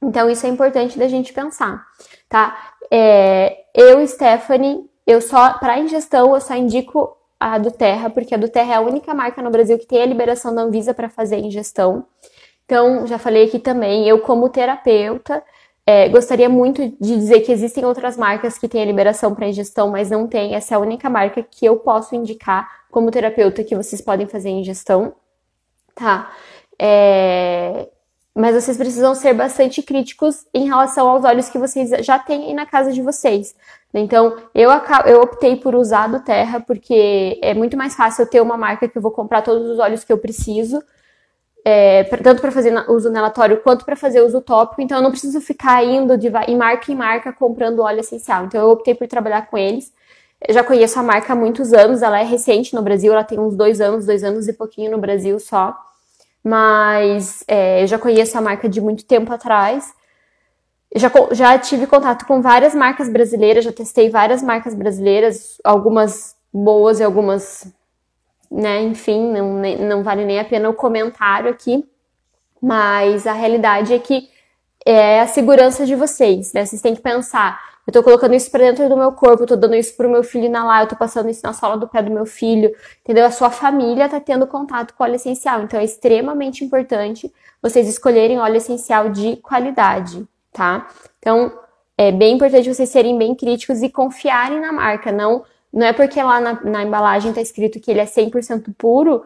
[0.01, 1.85] Então, isso é importante da gente pensar,
[2.27, 2.73] tá?
[2.91, 8.37] É, eu, Stephanie, eu só, para ingestão, eu só indico a do Terra, porque a
[8.37, 11.09] do Terra é a única marca no Brasil que tem a liberação da Anvisa para
[11.09, 12.05] fazer ingestão.
[12.65, 15.43] Então, já falei aqui também, eu como terapeuta,
[15.85, 19.89] é, gostaria muito de dizer que existem outras marcas que têm a liberação para ingestão,
[19.89, 20.55] mas não tem.
[20.55, 24.49] Essa é a única marca que eu posso indicar como terapeuta que vocês podem fazer
[24.49, 25.13] ingestão,
[25.93, 26.31] tá?
[26.79, 27.89] É,
[28.35, 32.53] mas vocês precisam ser bastante críticos em relação aos óleos que vocês já têm aí
[32.53, 33.53] na casa de vocês.
[33.93, 34.69] Então, eu,
[35.05, 38.87] eu optei por usar do Terra, porque é muito mais fácil eu ter uma marca
[38.87, 40.81] que eu vou comprar todos os óleos que eu preciso
[41.65, 45.39] é, tanto para fazer uso inalatório quanto para fazer uso tópico, então eu não preciso
[45.39, 48.45] ficar indo de em marca em marca comprando óleo essencial.
[48.45, 49.93] Então eu optei por trabalhar com eles.
[50.45, 53.39] Eu já conheço a marca há muitos anos, ela é recente no Brasil, ela tem
[53.39, 55.73] uns dois anos, dois anos e pouquinho no Brasil só.
[56.43, 59.93] Mas é, eu já conheço a marca de muito tempo atrás.
[60.95, 66.99] Já, já tive contato com várias marcas brasileiras, já testei várias marcas brasileiras, algumas boas
[66.99, 67.65] e algumas
[68.53, 68.81] né?
[68.83, 71.83] Enfim, não, não vale nem a pena o comentário aqui,
[72.61, 74.29] mas a realidade é que
[74.85, 76.65] é a segurança de vocês, né?
[76.65, 79.75] Vocês têm que pensar, eu tô colocando isso para dentro do meu corpo, tô dando
[79.75, 82.25] isso pro meu filho inalar, eu tô passando isso na sola do pé do meu
[82.25, 83.25] filho, entendeu?
[83.25, 88.39] A sua família tá tendo contato com óleo essencial, então é extremamente importante vocês escolherem
[88.39, 90.87] óleo essencial de qualidade, tá?
[91.17, 91.51] Então,
[91.97, 96.21] é bem importante vocês serem bem críticos e confiarem na marca, não Não é porque
[96.21, 99.25] lá na, na embalagem está escrito que ele é 100% puro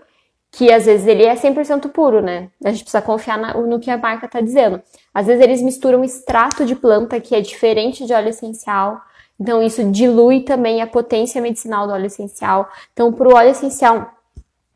[0.50, 2.50] que às vezes ele é 100% puro, né?
[2.64, 4.82] A gente precisa confiar na, no que a marca está dizendo.
[5.14, 9.02] Às vezes eles misturam extrato de planta que é diferente de óleo essencial.
[9.40, 12.70] Então isso dilui também a potência medicinal do óleo essencial.
[12.94, 14.10] Então, para o óleo essencial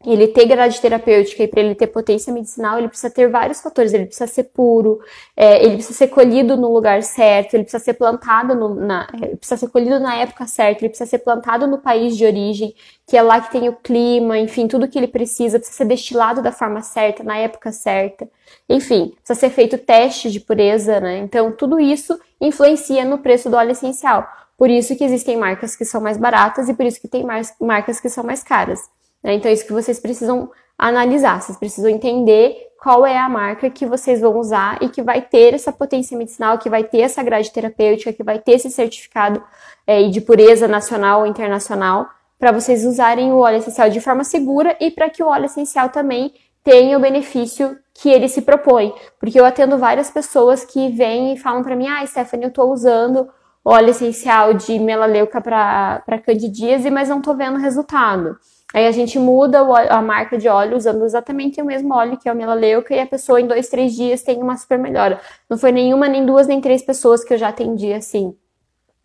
[0.05, 3.93] ele ter grade terapêutica e para ele ter potência medicinal, ele precisa ter vários fatores.
[3.93, 4.99] Ele precisa ser puro,
[5.35, 9.57] é, ele precisa ser colhido no lugar certo, ele precisa ser plantado no, na, precisa
[9.57, 12.73] ser colhido na época certa, ele precisa ser plantado no país de origem,
[13.07, 16.41] que é lá que tem o clima, enfim, tudo que ele precisa, precisa ser destilado
[16.41, 18.27] da forma certa, na época certa.
[18.67, 21.19] Enfim, precisa ser feito teste de pureza, né?
[21.19, 24.27] Então, tudo isso influencia no preço do óleo essencial.
[24.57, 27.25] Por isso que existem marcas que são mais baratas e por isso que tem
[27.59, 28.79] marcas que são mais caras.
[29.23, 29.35] Né?
[29.35, 33.85] Então, é isso que vocês precisam analisar, vocês precisam entender qual é a marca que
[33.85, 37.51] vocês vão usar e que vai ter essa potência medicinal, que vai ter essa grade
[37.51, 39.43] terapêutica, que vai ter esse certificado
[39.85, 44.75] é, de pureza nacional ou internacional, para vocês usarem o óleo essencial de forma segura
[44.79, 48.91] e para que o óleo essencial também tenha o benefício que ele se propõe.
[49.19, 52.71] Porque eu atendo várias pessoas que vêm e falam para mim: ah, Stephanie, eu estou
[52.71, 53.29] usando
[53.63, 58.37] óleo essencial de melaleuca para candidíase, mas não estou vendo resultado.
[58.73, 62.31] Aí a gente muda a marca de óleo usando exatamente o mesmo óleo que é
[62.31, 65.19] o melaleuca e a pessoa em dois, três dias tem uma super melhora.
[65.49, 68.35] Não foi nenhuma, nem duas, nem três pessoas que eu já atendi assim.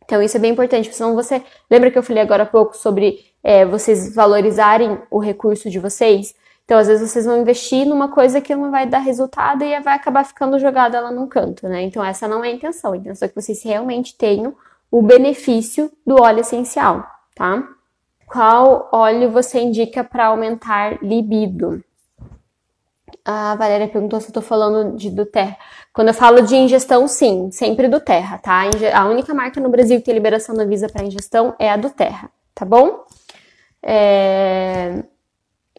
[0.04, 1.42] Então isso é bem importante, senão você.
[1.68, 6.34] Lembra que eu falei agora há pouco sobre é, vocês valorizarem o recurso de vocês?
[6.64, 9.94] Então, às vezes, vocês vão investir numa coisa que não vai dar resultado e vai
[9.94, 11.82] acabar ficando jogada lá num canto, né?
[11.82, 12.92] Então, essa não é a intenção.
[12.92, 14.52] A intenção é que vocês realmente tenham
[14.90, 17.75] o benefício do óleo essencial, tá?
[18.26, 21.82] Qual óleo você indica para aumentar libido?
[23.24, 25.56] A Valéria perguntou se eu tô falando de do Terra.
[25.92, 28.62] Quando eu falo de ingestão, sim, sempre do Terra, tá?
[28.94, 31.90] A única marca no Brasil que tem liberação da Visa para ingestão é a do
[31.90, 33.04] Terra, tá bom?
[33.82, 35.04] É...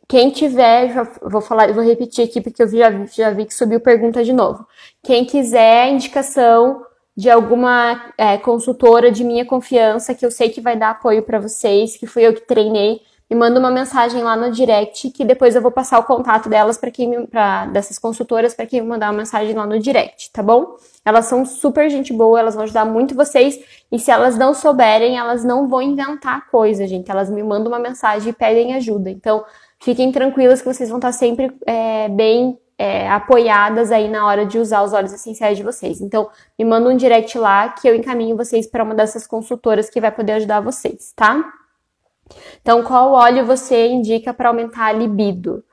[0.07, 3.81] Quem tiver, já vou falar, vou repetir aqui porque eu já, já vi que subiu
[3.81, 4.65] pergunta de novo.
[5.03, 6.86] Quem quiser indicação
[7.17, 11.39] de alguma é, consultora de minha confiança que eu sei que vai dar apoio para
[11.39, 15.55] vocês, que fui eu que treinei, me manda uma mensagem lá no direct que depois
[15.55, 19.07] eu vou passar o contato delas para quem para dessas consultoras para quem me mandar
[19.07, 20.77] uma mensagem lá no direct, tá bom?
[21.03, 23.59] Elas são super gente boa, elas vão ajudar muito vocês
[23.91, 27.09] e se elas não souberem, elas não vão inventar coisa, gente.
[27.09, 29.09] Elas me mandam uma mensagem e pedem ajuda.
[29.09, 29.43] Então,
[29.79, 34.59] fiquem tranquilas que vocês vão estar sempre é, bem é, apoiadas aí na hora de
[34.59, 35.99] usar os óleos essenciais de vocês.
[35.99, 39.99] Então, me manda um direct lá que eu encaminho vocês para uma dessas consultoras que
[39.99, 41.43] vai poder ajudar vocês, tá?
[42.61, 45.63] Então, qual óleo você indica para aumentar a libido?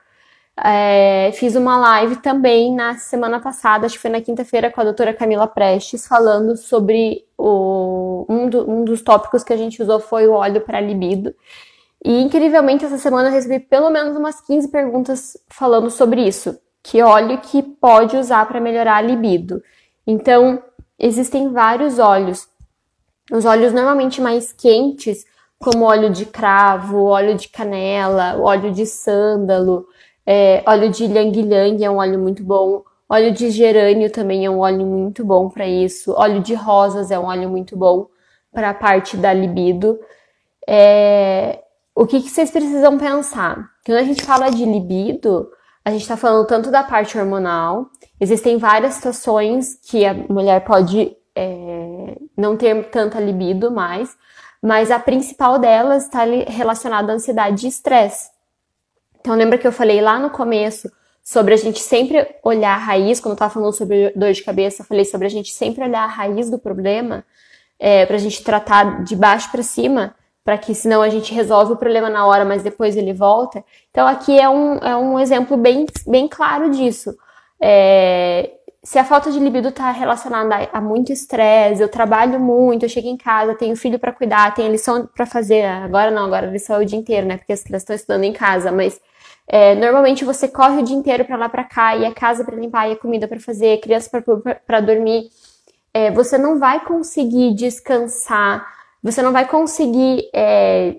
[0.57, 4.85] É, fiz uma live também na semana passada, acho que foi na quinta-feira, com a
[4.85, 9.99] doutora Camila Prestes, falando sobre o, um, do, um dos tópicos que a gente usou
[9.99, 11.35] foi o óleo para libido.
[12.05, 17.03] E incrivelmente, essa semana eu recebi pelo menos umas 15 perguntas falando sobre isso que
[17.03, 19.63] óleo que pode usar para melhorar a libido.
[20.07, 20.63] Então,
[20.99, 22.47] existem vários óleos.
[23.33, 25.25] Os óleos normalmente mais quentes,
[25.59, 29.87] como óleo de cravo, óleo de canela, óleo de sândalo,
[30.27, 32.83] é, óleo de ylang-ylang é um óleo muito bom.
[33.09, 36.13] Óleo de gerânio também é um óleo muito bom para isso.
[36.13, 38.09] Óleo de rosas é um óleo muito bom
[38.53, 39.99] para a parte da libido.
[40.69, 41.63] É,
[41.95, 43.71] o que, que vocês precisam pensar?
[43.87, 45.49] Quando a gente fala de libido,
[45.85, 51.15] a gente está falando tanto da parte hormonal, existem várias situações que a mulher pode
[51.35, 54.17] é, não ter tanta libido mais,
[54.63, 58.31] mas a principal delas está relacionada à ansiedade e estresse.
[59.21, 60.91] Então, lembra que eu falei lá no começo
[61.23, 64.83] sobre a gente sempre olhar a raiz, quando eu estava falando sobre dor de cabeça,
[64.83, 67.25] eu falei sobre a gente sempre olhar a raiz do problema,
[67.79, 70.15] é, para a gente tratar de baixo para cima
[70.45, 73.65] para que senão a gente resolve o problema na hora, mas depois ele volta.
[73.91, 77.17] Então aqui é um, é um exemplo bem, bem claro disso.
[77.59, 78.51] É,
[78.83, 83.09] se a falta de libido está relacionada a, muito estresse, eu trabalho muito, eu chego
[83.09, 85.65] em casa, tenho filho para cuidar, tenho lição para fazer.
[85.65, 87.39] Agora não, agora lição é o dia inteiro, né?
[87.39, 89.01] Porque as crianças estão estudando em casa, mas
[89.49, 92.57] é, normalmente você corre o dia inteiro para lá para cá, e a casa para
[92.57, 94.11] limpar, e a comida para fazer, criança
[94.67, 95.31] para dormir.
[95.95, 98.74] É, você não vai conseguir descansar
[99.05, 100.97] você não vai conseguir é,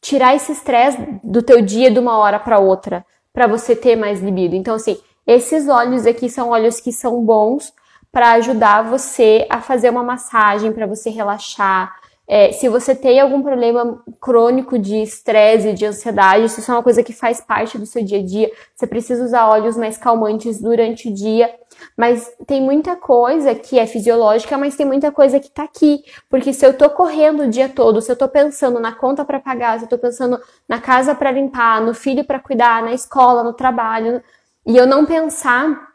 [0.00, 4.20] tirar esse estresse do teu dia de uma hora para outra para você ter mais
[4.20, 4.54] libido.
[4.54, 4.96] Então, assim,
[5.26, 7.72] esses óleos aqui são óleos que são bons
[8.10, 11.92] para ajudar você a fazer uma massagem, para você relaxar,
[12.32, 17.02] É, se você tem algum problema crônico de estresse, de ansiedade, isso é uma coisa
[17.02, 21.08] que faz parte do seu dia a dia, você precisa usar óleos mais calmantes durante
[21.08, 21.50] o dia.
[21.96, 26.02] Mas tem muita coisa que é fisiológica, mas tem muita coisa que tá aqui.
[26.28, 29.40] Porque se eu tô correndo o dia todo, se eu tô pensando na conta para
[29.40, 33.42] pagar, se eu tô pensando na casa para limpar, no filho para cuidar, na escola,
[33.42, 34.22] no trabalho,
[34.66, 35.90] e eu não pensar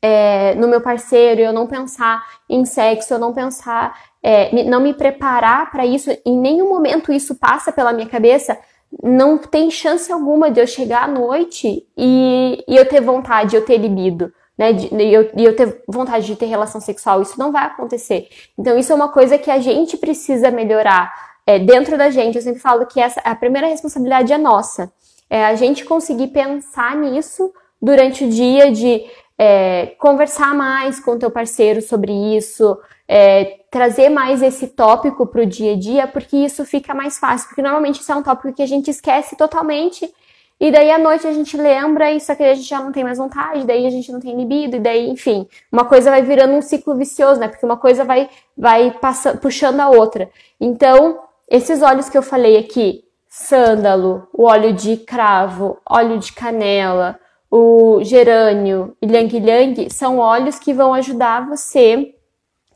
[0.00, 4.94] é, no meu parceiro, eu não pensar em sexo, eu não pensar, é, não me
[4.94, 8.58] preparar para isso, em nenhum momento isso passa pela minha cabeça,
[9.02, 13.64] não tem chance alguma de eu chegar à noite e, e eu ter vontade, eu
[13.64, 14.32] ter libido.
[14.56, 18.28] Né, de, e eu, eu ter vontade de ter relação sexual, isso não vai acontecer.
[18.58, 21.12] Então, isso é uma coisa que a gente precisa melhorar
[21.46, 22.36] é, dentro da gente.
[22.36, 24.90] Eu sempre falo que essa, a primeira responsabilidade é nossa.
[25.28, 29.04] É a gente conseguir pensar nisso durante o dia, de
[29.38, 32.78] é, conversar mais com o teu parceiro sobre isso,
[33.08, 37.48] é, trazer mais esse tópico para o dia a dia, porque isso fica mais fácil,
[37.48, 40.10] porque normalmente isso é um tópico que a gente esquece totalmente,
[40.58, 43.04] e daí à noite a gente lembra, e só que a gente já não tem
[43.04, 46.54] mais vontade, daí a gente não tem libido, e daí, enfim, uma coisa vai virando
[46.54, 47.48] um ciclo vicioso, né?
[47.48, 48.94] Porque uma coisa vai, vai
[49.40, 50.30] puxando a outra.
[50.58, 57.20] Então, esses óleos que eu falei aqui, sândalo, o óleo de cravo, óleo de canela,
[57.50, 62.14] o gerânio e Liang são óleos que vão ajudar você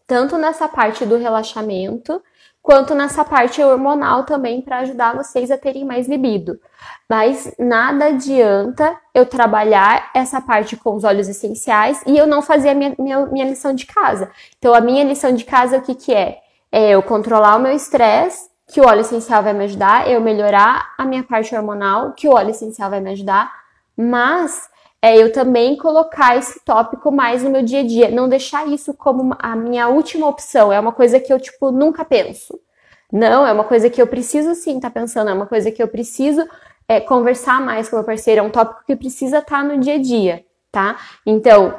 [0.07, 2.23] tanto nessa parte do relaxamento
[2.63, 6.61] quanto nessa parte hormonal também para ajudar vocês a terem mais libido.
[7.09, 12.71] Mas nada adianta eu trabalhar essa parte com os óleos essenciais e eu não fazer
[12.71, 14.31] a minha, minha, minha lição de casa.
[14.59, 16.39] Então, a minha lição de casa, o que, que é?
[16.71, 20.95] É eu controlar o meu estresse, que o óleo essencial vai me ajudar, eu melhorar
[20.97, 23.53] a minha parte hormonal, que o óleo essencial vai me ajudar,
[23.97, 24.69] mas
[25.03, 28.93] é eu também colocar esse tópico mais no meu dia a dia, não deixar isso
[28.95, 32.61] como a minha última opção, é uma coisa que eu tipo nunca penso.
[33.13, 35.83] Não, é uma coisa que eu preciso sim estar tá pensando, é uma coisa que
[35.83, 36.47] eu preciso
[36.87, 39.95] é, conversar mais com meu parceiro, é um tópico que precisa estar tá no dia
[39.95, 40.99] a dia, tá?
[41.27, 41.75] Então,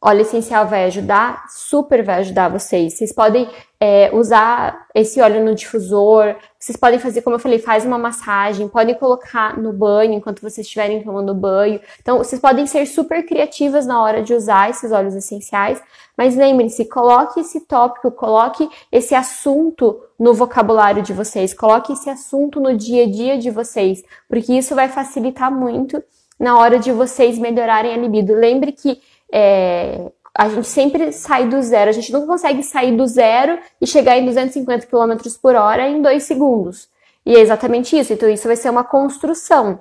[0.00, 2.94] óleo essencial vai ajudar, super vai ajudar vocês.
[2.94, 3.48] Vocês podem
[3.80, 8.68] é, usar esse óleo no difusor, vocês podem fazer, como eu falei, faz uma massagem,
[8.68, 11.80] podem colocar no banho enquanto vocês estiverem tomando banho.
[12.00, 15.82] Então, vocês podem ser super criativas na hora de usar esses óleos essenciais,
[16.16, 22.60] mas lembre-se, coloque esse tópico, coloque esse assunto no vocabulário de vocês, coloque esse assunto
[22.60, 26.02] no dia a dia de vocês, porque isso vai facilitar muito
[26.38, 28.34] na hora de vocês melhorarem a libido.
[28.34, 29.00] Lembre que
[29.32, 33.86] é, a gente sempre sai do zero, a gente não consegue sair do zero e
[33.86, 36.88] chegar em 250 km por hora em dois segundos.
[37.24, 38.12] E é exatamente isso.
[38.12, 39.80] Então, isso vai ser uma construção.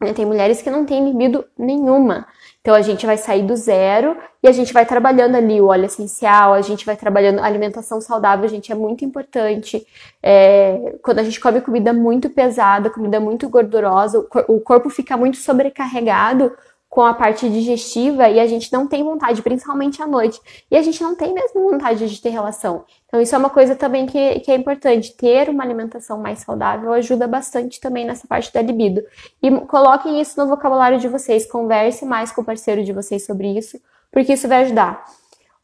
[0.00, 0.12] Né?
[0.12, 2.26] Tem mulheres que não têm libido nenhuma.
[2.60, 5.86] Então, a gente vai sair do zero e a gente vai trabalhando ali o óleo
[5.86, 9.86] essencial, a gente vai trabalhando a alimentação saudável, gente, é muito importante.
[10.22, 14.18] É, quando a gente come comida muito pesada, comida muito gordurosa,
[14.48, 16.52] o corpo fica muito sobrecarregado
[16.96, 20.40] com a parte digestiva e a gente não tem vontade, principalmente à noite.
[20.70, 22.86] E a gente não tem mesmo vontade de ter relação.
[23.04, 25.14] Então, isso é uma coisa também que, que é importante.
[25.14, 29.02] Ter uma alimentação mais saudável ajuda bastante também nessa parte da libido.
[29.42, 31.44] E coloquem isso no vocabulário de vocês.
[31.44, 33.78] Converse mais com o parceiro de vocês sobre isso,
[34.10, 35.04] porque isso vai ajudar.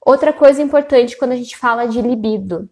[0.05, 2.69] Outra coisa importante quando a gente fala de libido.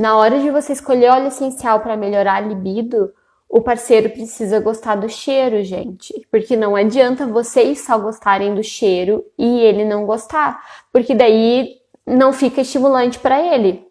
[0.00, 3.12] Na hora de você escolher óleo essencial para melhorar a libido,
[3.50, 6.14] o parceiro precisa gostar do cheiro, gente.
[6.30, 10.64] Porque não adianta vocês só gostarem do cheiro e ele não gostar.
[10.92, 13.84] Porque daí não fica estimulante para ele.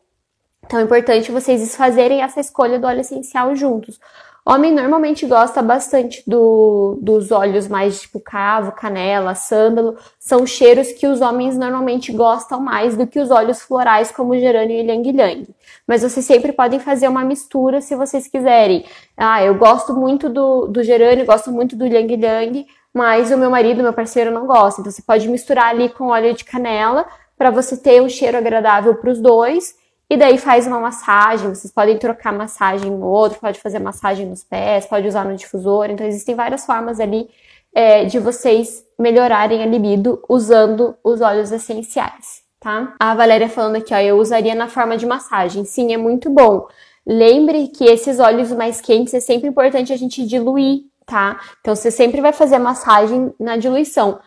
[0.66, 4.00] Então é importante vocês fazerem essa escolha do óleo essencial juntos.
[4.46, 9.98] Homem normalmente gosta bastante do, dos óleos mais tipo cavo, canela, sândalo.
[10.18, 14.78] São cheiros que os homens normalmente gostam mais do que os óleos florais como gerânio
[14.78, 15.48] e ylang ylang.
[15.90, 18.86] Mas vocês sempre podem fazer uma mistura se vocês quiserem.
[19.18, 23.50] Ah, eu gosto muito do, do gerânio, gosto muito do ylang ylang, mas o meu
[23.50, 24.82] marido, meu parceiro não gosta.
[24.82, 28.94] Então você pode misturar ali com óleo de canela para você ter um cheiro agradável
[28.94, 29.74] para os dois
[30.08, 34.44] e daí faz uma massagem, vocês podem trocar massagem no outro, pode fazer massagem nos
[34.44, 35.90] pés, pode usar no difusor.
[35.90, 37.32] Então existem várias formas ali
[37.74, 42.96] é, de vocês melhorarem a libido usando os óleos essenciais, tá?
[43.00, 45.64] A Valéria falando aqui, ó, eu usaria na forma de massagem.
[45.66, 46.68] Sim, é muito bom.
[47.06, 51.40] Lembre que esses óleos mais quentes é sempre importante a gente diluir, tá?
[51.62, 54.20] Então você sempre vai fazer a massagem na diluição.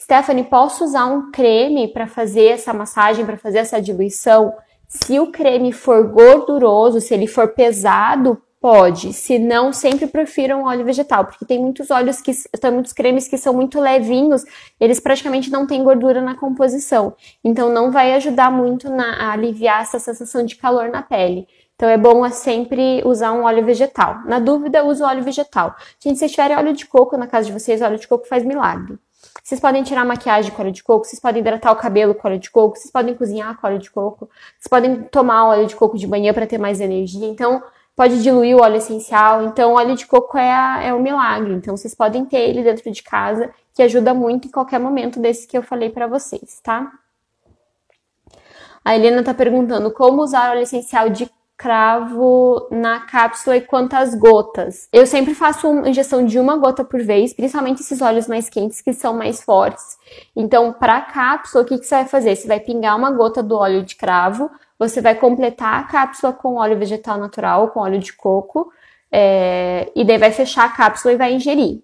[0.00, 4.54] Stephanie, posso usar um creme para fazer essa massagem, para fazer essa diluição?
[4.88, 9.12] Se o creme for gorduroso, se ele for pesado, pode.
[9.12, 13.38] Se não, sempre prefiram óleo vegetal, porque tem muitos óleos que tem muitos cremes que
[13.38, 14.44] são muito levinhos,
[14.78, 17.14] eles praticamente não têm gordura na composição.
[17.42, 21.48] Então não vai ajudar muito na, a aliviar essa sensação de calor na pele.
[21.74, 24.20] Então é bom é sempre usar um óleo vegetal.
[24.26, 25.74] Na dúvida, use o óleo vegetal.
[25.98, 28.98] Gente, se tiverem óleo de coco na casa de vocês, óleo de coco faz milagre.
[29.42, 32.38] Vocês podem tirar maquiagem com óleo de coco, vocês podem hidratar o cabelo com óleo
[32.38, 35.96] de coco, vocês podem cozinhar com óleo de coco, vocês podem tomar óleo de coco
[35.96, 37.26] de manhã para ter mais energia.
[37.26, 37.62] Então,
[38.00, 39.44] pode diluir o óleo essencial.
[39.44, 41.52] Então, óleo de coco é, a, é um milagre.
[41.52, 45.46] Então, vocês podem ter ele dentro de casa, que ajuda muito em qualquer momento desse
[45.46, 46.90] que eu falei para vocês, tá?
[48.82, 54.88] A Helena tá perguntando como usar óleo essencial de cravo na cápsula e quantas gotas.
[54.90, 58.80] Eu sempre faço uma injeção de uma gota por vez, principalmente esses óleos mais quentes
[58.80, 59.98] que são mais fortes.
[60.34, 62.34] Então, para cápsula, o que, que você vai fazer?
[62.34, 66.56] Você vai pingar uma gota do óleo de cravo, você vai completar a cápsula com
[66.56, 68.72] óleo vegetal natural, com óleo de coco,
[69.12, 71.82] é, e daí vai fechar a cápsula e vai ingerir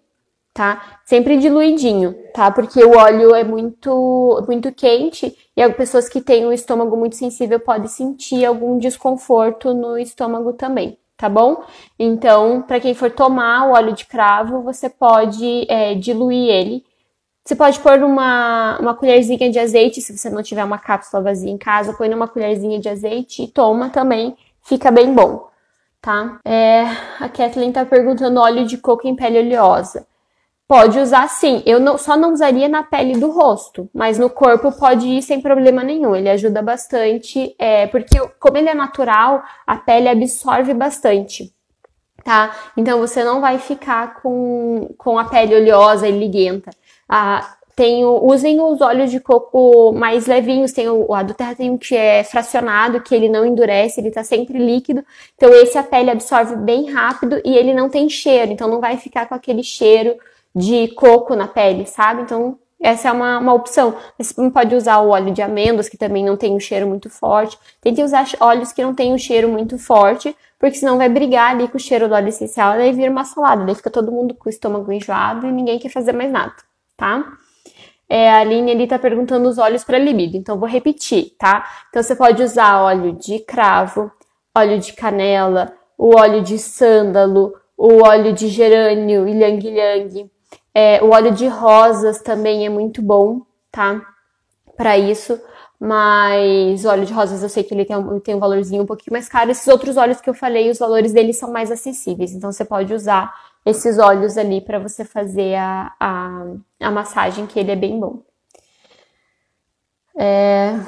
[0.56, 1.00] tá?
[1.04, 2.50] Sempre diluidinho, tá?
[2.50, 7.14] Porque o óleo é muito, muito quente e as pessoas que têm o estômago muito
[7.14, 11.62] sensível podem sentir algum desconforto no estômago também, tá bom?
[11.98, 16.84] Então, para quem for tomar o óleo de cravo, você pode é, diluir ele.
[17.46, 21.48] Você pode pôr uma, uma colherzinha de azeite, se você não tiver uma cápsula vazia
[21.48, 25.48] em casa, põe numa colherzinha de azeite e toma também, fica bem bom,
[26.02, 26.40] tá?
[26.44, 26.82] É,
[27.20, 30.08] a Kathleen tá perguntando óleo de coco em pele oleosa.
[30.66, 31.62] Pode usar sim.
[31.64, 35.40] Eu não, só não usaria na pele do rosto, mas no corpo pode ir sem
[35.40, 36.16] problema nenhum.
[36.16, 41.54] Ele ajuda bastante, é, porque como ele é natural, a pele absorve bastante,
[42.24, 42.52] tá?
[42.76, 46.72] Então você não vai ficar com, com a pele oleosa e liguenta.
[47.08, 47.56] Ah,
[48.22, 50.72] usem os óleos de coco mais levinhos.
[50.72, 54.10] Tem o, a do terra tem um que é fracionado, que ele não endurece, ele
[54.10, 55.04] tá sempre líquido.
[55.34, 58.96] Então esse a pele absorve bem rápido e ele não tem cheiro, então não vai
[58.96, 60.16] ficar com aquele cheiro
[60.54, 62.22] de coco na pele, sabe?
[62.22, 63.94] Então, essa é uma, uma opção.
[64.18, 67.58] Você pode usar o óleo de amêndoas, que também não tem um cheiro muito forte.
[67.80, 71.68] Tente usar óleos que não tem um cheiro muito forte, porque senão vai brigar ali
[71.68, 74.34] com o cheiro do óleo essencial, e daí vira uma salada, daí fica todo mundo
[74.34, 76.54] com o estômago enjoado e ninguém quer fazer mais nada,
[76.96, 77.32] tá?
[78.08, 81.66] É, a Aline ali tá perguntando os óleos para libido, então vou repetir, tá?
[81.88, 84.10] Então você pode usar óleo de cravo,
[84.56, 90.30] óleo de canela, o óleo de sândalo, o óleo de gerânio, ylang ylang,
[90.72, 93.40] é, o óleo de rosas também é muito bom,
[93.72, 94.00] tá?
[94.76, 95.40] Para isso.
[95.78, 99.12] Mas óleo de rosas eu sei que ele tem um, tem um valorzinho um pouquinho
[99.12, 99.50] mais caro.
[99.50, 102.32] Esses outros óleos que eu falei, os valores deles são mais acessíveis.
[102.32, 103.32] Então você pode usar
[103.66, 106.42] esses óleos ali para você fazer a, a,
[106.80, 108.22] a, massagem, que ele é bem bom.
[110.16, 110.78] É,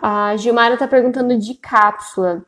[0.00, 2.46] a Gilmara tá perguntando de cápsula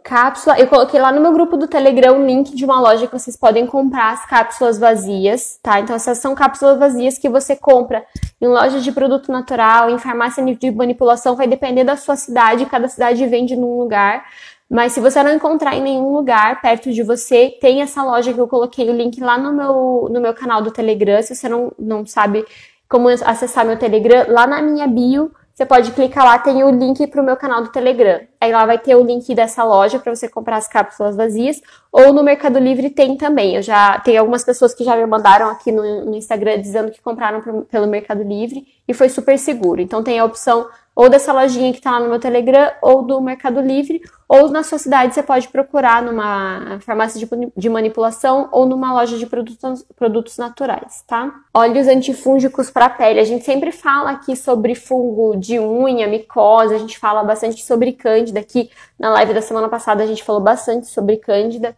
[0.00, 0.58] cápsula.
[0.58, 3.36] Eu coloquei lá no meu grupo do Telegram um link de uma loja que vocês
[3.36, 5.80] podem comprar as cápsulas vazias, tá?
[5.80, 8.04] Então, essas são cápsulas vazias que você compra
[8.40, 12.88] em lojas de produto natural, em farmácia de manipulação, vai depender da sua cidade, cada
[12.88, 14.24] cidade vende num lugar.
[14.70, 18.40] Mas se você não encontrar em nenhum lugar perto de você, tem essa loja que
[18.40, 21.20] eu coloquei o link lá no meu, no meu canal do Telegram.
[21.20, 22.46] Se você não, não sabe
[22.88, 27.06] como acessar meu Telegram, lá na minha bio você pode clicar lá, tem o link
[27.08, 28.22] para o meu canal do Telegram.
[28.40, 31.60] Aí lá vai ter o link dessa loja para você comprar as cápsulas vazias.
[31.92, 33.56] Ou no Mercado Livre tem também.
[33.56, 37.02] Eu já tem algumas pessoas que já me mandaram aqui no, no Instagram dizendo que
[37.02, 39.82] compraram pro, pelo Mercado Livre e foi super seguro.
[39.82, 40.66] Então tem a opção
[41.00, 44.62] ou dessa lojinha que está lá no meu Telegram, ou do Mercado Livre, ou na
[44.62, 47.26] sua cidade você pode procurar numa farmácia de,
[47.56, 51.32] de manipulação ou numa loja de produtos, produtos naturais, tá?
[51.54, 53.18] Óleos antifúngicos para pele.
[53.18, 57.92] A gente sempre fala aqui sobre fungo de unha, micose, a gente fala bastante sobre
[57.92, 58.40] cândida.
[58.40, 61.74] Aqui na live da semana passada a gente falou bastante sobre cândida.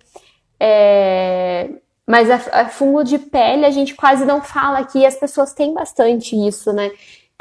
[0.58, 1.70] É...
[2.04, 5.72] Mas a, a fungo de pele a gente quase não fala aqui, as pessoas têm
[5.72, 6.90] bastante isso, né?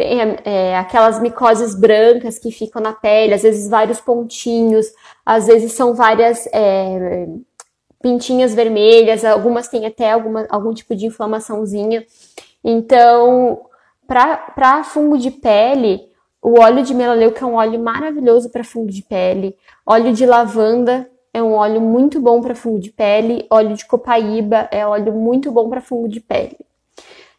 [0.02, 4.88] Tem é, aquelas micoses brancas que ficam na pele, às vezes vários pontinhos,
[5.26, 7.28] às vezes são várias é,
[8.02, 12.04] pintinhas vermelhas, algumas têm até alguma, algum tipo de inflamaçãozinha.
[12.64, 13.62] Então,
[14.08, 16.10] para fungo de pele,
[16.42, 19.56] o óleo de melaleuca é um óleo maravilhoso para fungo de pele.
[19.86, 23.46] Óleo de lavanda é um óleo muito bom para fungo de pele.
[23.50, 26.58] Óleo de copaíba é óleo muito bom para fungo de pele.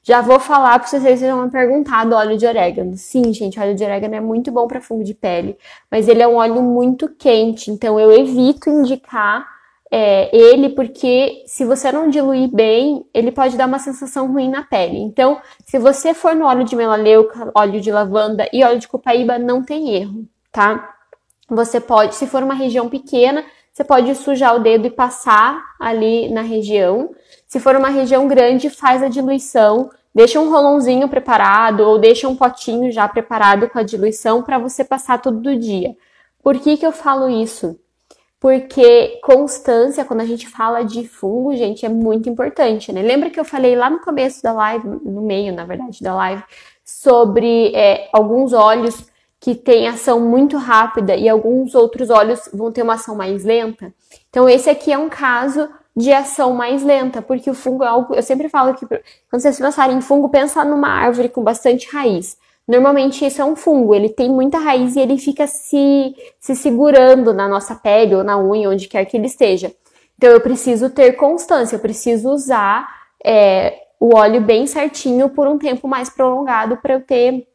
[0.02, 2.96] Já vou falar para vocês que vão me perguntar do óleo de orégano.
[2.96, 5.56] Sim, gente, óleo de orégano é muito bom para fungo de pele,
[5.90, 9.46] mas ele é um óleo muito quente, então eu evito indicar
[9.94, 14.62] é, ele porque se você não diluir bem, ele pode dar uma sensação ruim na
[14.62, 14.98] pele.
[14.98, 19.38] Então, se você for no óleo de melaleuca, óleo de lavanda e óleo de copaíba,
[19.38, 20.96] não tem erro, tá?
[21.46, 26.30] Você pode, se for uma região pequena, você pode sujar o dedo e passar ali
[26.30, 27.10] na região.
[27.52, 32.34] Se for uma região grande, faz a diluição, deixa um rolãozinho preparado ou deixa um
[32.34, 35.94] potinho já preparado com a diluição para você passar todo dia.
[36.42, 37.78] Por que, que eu falo isso?
[38.40, 43.00] porque constância, quando a gente fala de fungo, gente, é muito importante, né?
[43.00, 46.42] Lembra que eu falei lá no começo da live, no meio, na verdade, da live,
[46.84, 49.06] sobre é, alguns óleos
[49.38, 53.94] que têm ação muito rápida e alguns outros óleos vão ter uma ação mais lenta?
[54.28, 58.14] Então, esse aqui é um caso de ação mais lenta, porque o fungo é algo.
[58.14, 62.36] Eu sempre falo que quando vocês pensarem em fungo, pensa numa árvore com bastante raiz.
[62.66, 67.34] Normalmente isso é um fungo, ele tem muita raiz e ele fica se, se segurando
[67.34, 69.72] na nossa pele ou na unha, onde quer que ele esteja.
[70.16, 72.88] Então eu preciso ter constância, eu preciso usar
[73.24, 77.46] é, o óleo bem certinho por um tempo mais prolongado para eu ter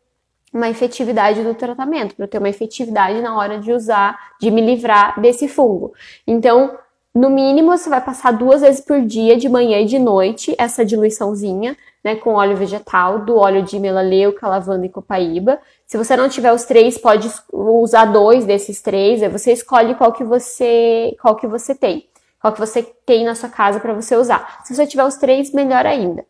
[0.54, 4.62] uma efetividade do tratamento, para eu ter uma efetividade na hora de usar, de me
[4.62, 5.94] livrar desse fungo.
[6.26, 6.78] Então,
[7.18, 10.86] no mínimo, você vai passar duas vezes por dia, de manhã e de noite, essa
[10.86, 15.60] diluiçãozinha né, com óleo vegetal, do óleo de melaleuca, lavanda e copaíba.
[15.86, 20.14] Se você não tiver os três, pode usar dois desses três, aí você escolhe qual
[20.14, 22.08] que você, qual que você tem,
[22.40, 24.62] qual que você tem na sua casa para você usar.
[24.64, 26.26] Se você tiver os três, melhor ainda.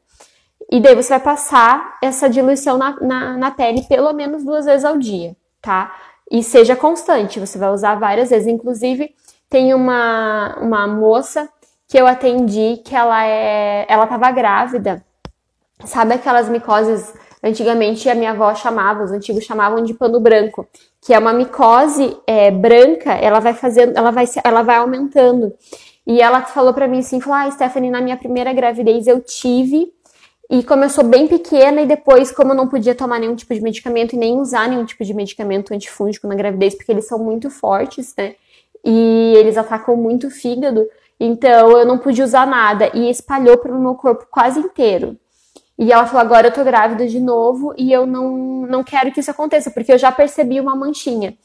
[0.71, 4.83] E daí você vai passar essa diluição na, na, na pele pelo menos duas vezes
[4.83, 5.95] ao dia, tá?
[6.29, 8.47] E seja constante, você vai usar várias vezes.
[8.47, 9.13] Inclusive,
[9.49, 11.49] tem uma, uma moça
[11.87, 15.05] que eu atendi que ela é, ela estava grávida
[15.85, 20.67] Sabe aquelas micoses, antigamente a minha avó chamava, os antigos chamavam de pano branco,
[20.99, 25.53] que é uma micose é, branca, ela vai fazendo, ela vai, ela vai aumentando.
[26.05, 29.93] E ela falou para mim assim, falou, ah, Stephanie, na minha primeira gravidez eu tive,
[30.49, 34.13] e começou bem pequena, e depois, como eu não podia tomar nenhum tipo de medicamento
[34.13, 38.15] e nem usar nenhum tipo de medicamento antifúngico na gravidez, porque eles são muito fortes,
[38.17, 38.35] né?
[38.89, 40.87] E eles atacam muito o fígado,
[41.19, 45.17] então eu não pude usar nada, e espalhou pelo meu corpo quase inteiro.
[45.77, 49.19] E ela falou: agora eu tô grávida de novo e eu não, não quero que
[49.19, 51.37] isso aconteça, porque eu já percebi uma manchinha.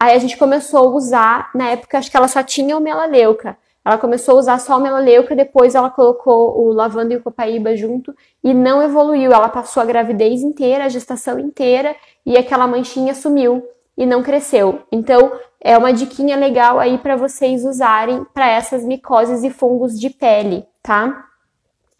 [0.00, 3.58] Aí a gente começou a usar, na época acho que ela só tinha o melaleuca.
[3.84, 7.76] Ela começou a usar só o melaleuca, depois ela colocou o lavanda e o copaíba
[7.76, 9.30] junto e não evoluiu.
[9.30, 13.62] Ela passou a gravidez inteira, a gestação inteira e aquela manchinha sumiu
[13.96, 14.80] e não cresceu.
[14.92, 20.10] Então, é uma diquinha legal aí para vocês usarem para essas micoses e fungos de
[20.10, 21.24] pele, tá?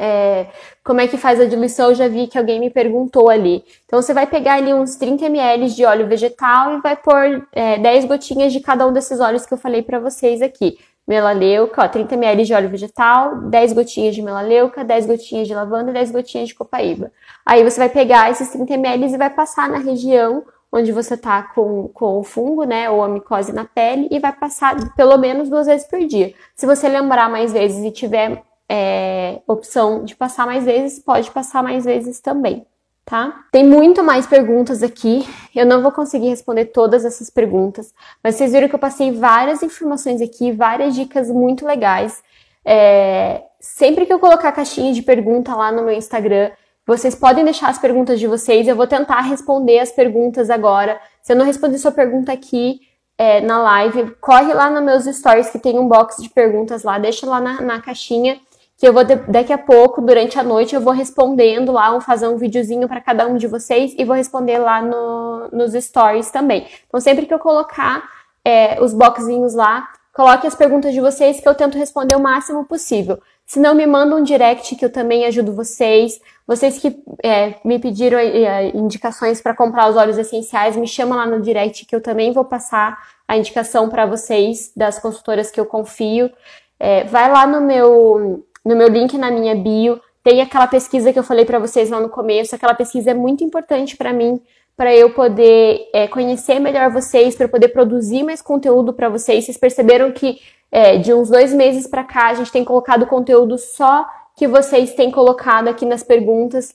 [0.00, 0.46] É,
[0.84, 1.88] como é que faz a diluição?
[1.88, 3.64] Eu já vi que alguém me perguntou ali.
[3.84, 7.78] Então, você vai pegar ali uns 30 ml de óleo vegetal e vai pôr é,
[7.78, 10.78] 10 gotinhas de cada um desses óleos que eu falei para vocês aqui.
[11.04, 15.90] Melaleuca, ó, 30 ml de óleo vegetal, 10 gotinhas de melaleuca, 10 gotinhas de lavanda
[15.90, 17.10] e 10 gotinhas de copaíba.
[17.44, 21.42] Aí você vai pegar esses 30 ml e vai passar na região onde você tá
[21.42, 25.48] com, com o fungo, né, ou a micose na pele, e vai passar pelo menos
[25.48, 26.34] duas vezes por dia.
[26.54, 31.62] Se você lembrar mais vezes e tiver é, opção de passar mais vezes, pode passar
[31.62, 32.66] mais vezes também,
[33.04, 33.44] tá?
[33.50, 38.52] Tem muito mais perguntas aqui, eu não vou conseguir responder todas essas perguntas, mas vocês
[38.52, 42.22] viram que eu passei várias informações aqui, várias dicas muito legais.
[42.64, 46.50] É, sempre que eu colocar a caixinha de pergunta lá no meu Instagram,
[46.88, 50.98] vocês podem deixar as perguntas de vocês, eu vou tentar responder as perguntas agora.
[51.20, 52.80] Se eu não responder sua pergunta aqui,
[53.18, 56.98] é, na live, corre lá nos meus stories que tem um box de perguntas lá,
[56.98, 58.40] deixa lá na, na caixinha
[58.78, 62.28] que eu vou daqui a pouco, durante a noite, eu vou respondendo lá, vou fazer
[62.28, 66.66] um videozinho para cada um de vocês e vou responder lá no, nos stories também.
[66.86, 68.08] Então, sempre que eu colocar
[68.44, 72.64] é, os boxinhos lá, coloque as perguntas de vocês que eu tento responder o máximo
[72.64, 73.18] possível.
[73.48, 76.20] Se não, me manda um direct que eu também ajudo vocês.
[76.46, 81.24] Vocês que é, me pediram é, indicações para comprar os óleos essenciais, me chama lá
[81.24, 85.64] no direct que eu também vou passar a indicação para vocês das consultoras que eu
[85.64, 86.30] confio.
[86.78, 91.18] É, vai lá no meu no meu link na minha bio, tem aquela pesquisa que
[91.18, 92.54] eu falei para vocês lá no começo.
[92.54, 94.38] Aquela pesquisa é muito importante para mim,
[94.76, 99.46] para eu poder é, conhecer melhor vocês, para poder produzir mais conteúdo para vocês.
[99.46, 100.38] Vocês perceberam que
[100.70, 104.06] é, de uns dois meses para cá a gente tem colocado conteúdo só
[104.36, 106.74] que vocês têm colocado aqui nas perguntas.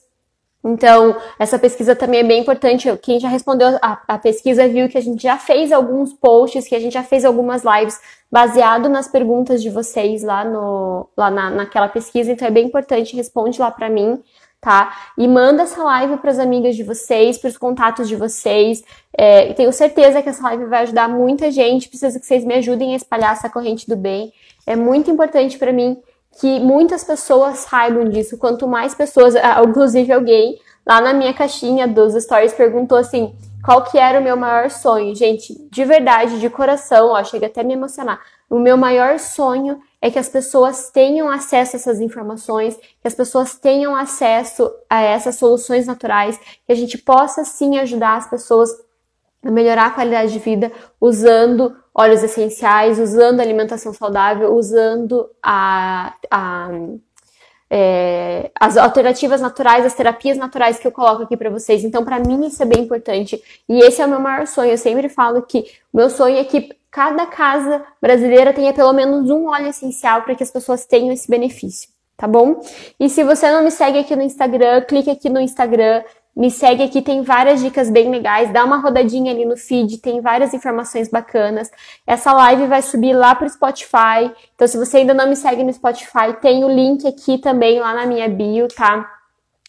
[0.62, 2.88] Então, essa pesquisa também é bem importante.
[3.02, 6.74] Quem já respondeu a, a, pesquisa viu que a gente já fez alguns posts, que
[6.74, 8.00] a gente já fez algumas lives
[8.32, 12.32] baseado nas perguntas de vocês lá, no, lá na, naquela pesquisa.
[12.32, 14.22] Então, é bem importante, responde lá para mim,
[14.64, 14.96] tá?
[15.18, 18.82] E manda essa live para as amigas de vocês, para os contatos de vocês.
[19.12, 21.86] É, tenho certeza que essa live vai ajudar muita gente.
[21.86, 24.32] Preciso que vocês me ajudem a espalhar essa corrente do bem.
[24.66, 25.98] É muito importante para mim
[26.40, 28.38] que muitas pessoas saibam disso.
[28.38, 29.34] Quanto mais pessoas,
[29.68, 34.36] inclusive alguém lá na minha caixinha dos stories perguntou assim: qual que era o meu
[34.36, 35.14] maior sonho?
[35.14, 38.18] Gente, de verdade, de coração, ó, chega até a me emocionar.
[38.48, 43.14] O meu maior sonho é que as pessoas tenham acesso a essas informações, que as
[43.14, 48.70] pessoas tenham acesso a essas soluções naturais, que a gente possa sim ajudar as pessoas
[49.42, 56.68] a melhorar a qualidade de vida usando óleos essenciais, usando alimentação saudável, usando a, a
[57.70, 61.82] é, as alternativas naturais, as terapias naturais que eu coloco aqui para vocês.
[61.82, 63.42] Então, para mim, isso é bem importante.
[63.66, 64.70] E esse é o meu maior sonho.
[64.70, 65.60] Eu sempre falo que
[65.92, 70.36] o meu sonho é que cada casa brasileira tenha pelo menos um óleo essencial para
[70.36, 72.60] que as pessoas tenham esse benefício, tá bom?
[73.00, 76.04] E se você não me segue aqui no Instagram, clique aqui no Instagram,
[76.36, 78.52] me segue aqui, tem várias dicas bem legais.
[78.52, 81.68] Dá uma rodadinha ali no feed, tem várias informações bacanas.
[82.06, 84.30] Essa live vai subir lá pro Spotify.
[84.54, 87.92] Então, se você ainda não me segue no Spotify, tem o link aqui também lá
[87.92, 89.04] na minha bio, tá?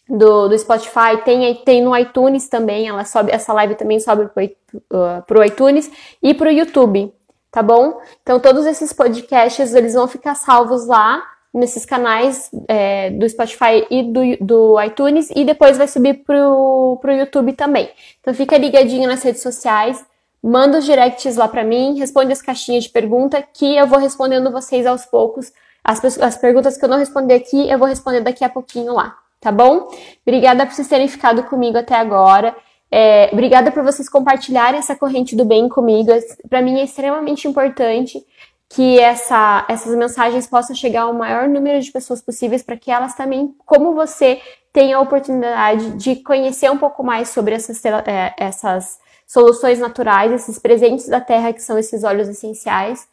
[0.08, 4.44] Do, do Spotify, tem, tem no iTunes também, ela sobe, essa live também sobe pro,
[4.44, 5.90] uh, pro iTunes
[6.22, 7.12] e pro YouTube,
[7.50, 8.00] tá bom?
[8.22, 11.20] Então todos esses podcasts eles vão ficar salvos lá
[11.56, 17.12] nesses canais é, do Spotify e do, do iTunes e depois vai subir pro, pro
[17.12, 17.90] YouTube também.
[18.20, 20.04] Então fica ligadinho nas redes sociais,
[20.42, 24.52] manda os directs lá para mim, responde as caixinhas de pergunta que eu vou respondendo
[24.52, 25.50] vocês aos poucos.
[25.82, 29.16] As, as perguntas que eu não responder aqui, eu vou responder daqui a pouquinho lá,
[29.40, 29.88] tá bom?
[30.26, 32.56] Obrigada por vocês terem ficado comigo até agora.
[32.90, 36.10] É, obrigada por vocês compartilharem essa corrente do bem comigo.
[36.48, 38.24] Para mim é extremamente importante
[38.68, 43.14] que essa, essas mensagens possam chegar ao maior número de pessoas possíveis para que elas
[43.14, 44.40] também, como você,
[44.72, 50.58] tenham a oportunidade de conhecer um pouco mais sobre essas, é, essas soluções naturais, esses
[50.58, 53.08] presentes da terra que são esses óleos essenciais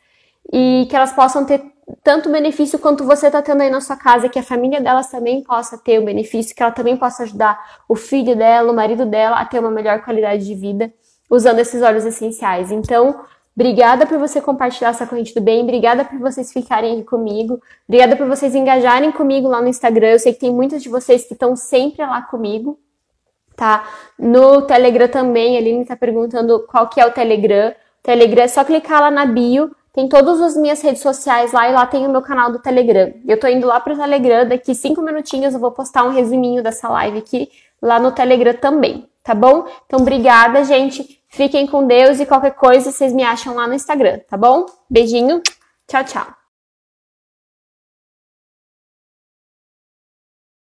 [0.52, 1.62] e que elas possam ter
[2.04, 5.44] tanto benefício quanto você está tendo aí na sua casa, que a família delas também
[5.44, 9.38] possa ter o benefício, que ela também possa ajudar o filho dela, o marido dela
[9.38, 10.94] a ter uma melhor qualidade de vida
[11.30, 12.72] usando esses óleos essenciais.
[12.72, 13.24] Então,
[13.56, 15.62] Obrigada por você compartilhar essa corrente do bem.
[15.62, 17.62] Obrigada por vocês ficarem aqui comigo.
[17.88, 20.08] Obrigada por vocês engajarem comigo lá no Instagram.
[20.08, 22.80] Eu sei que tem muitos de vocês que estão sempre lá comigo,
[23.56, 23.88] tá?
[24.18, 27.70] No Telegram também, a Aline tá perguntando qual que é o Telegram.
[27.70, 29.70] O Telegram é só clicar lá na bio.
[29.94, 33.14] Tem todas as minhas redes sociais lá e lá tem o meu canal do Telegram.
[33.28, 36.90] Eu tô indo lá pro Telegram, daqui cinco minutinhos eu vou postar um resuminho dessa
[36.90, 39.68] live aqui lá no Telegram também, tá bom?
[39.86, 41.22] Então, obrigada, gente.
[41.30, 44.66] Fiquem com Deus e qualquer coisa vocês me acham lá no Instagram, tá bom?
[44.90, 45.42] Beijinho,
[45.88, 46.43] tchau, tchau.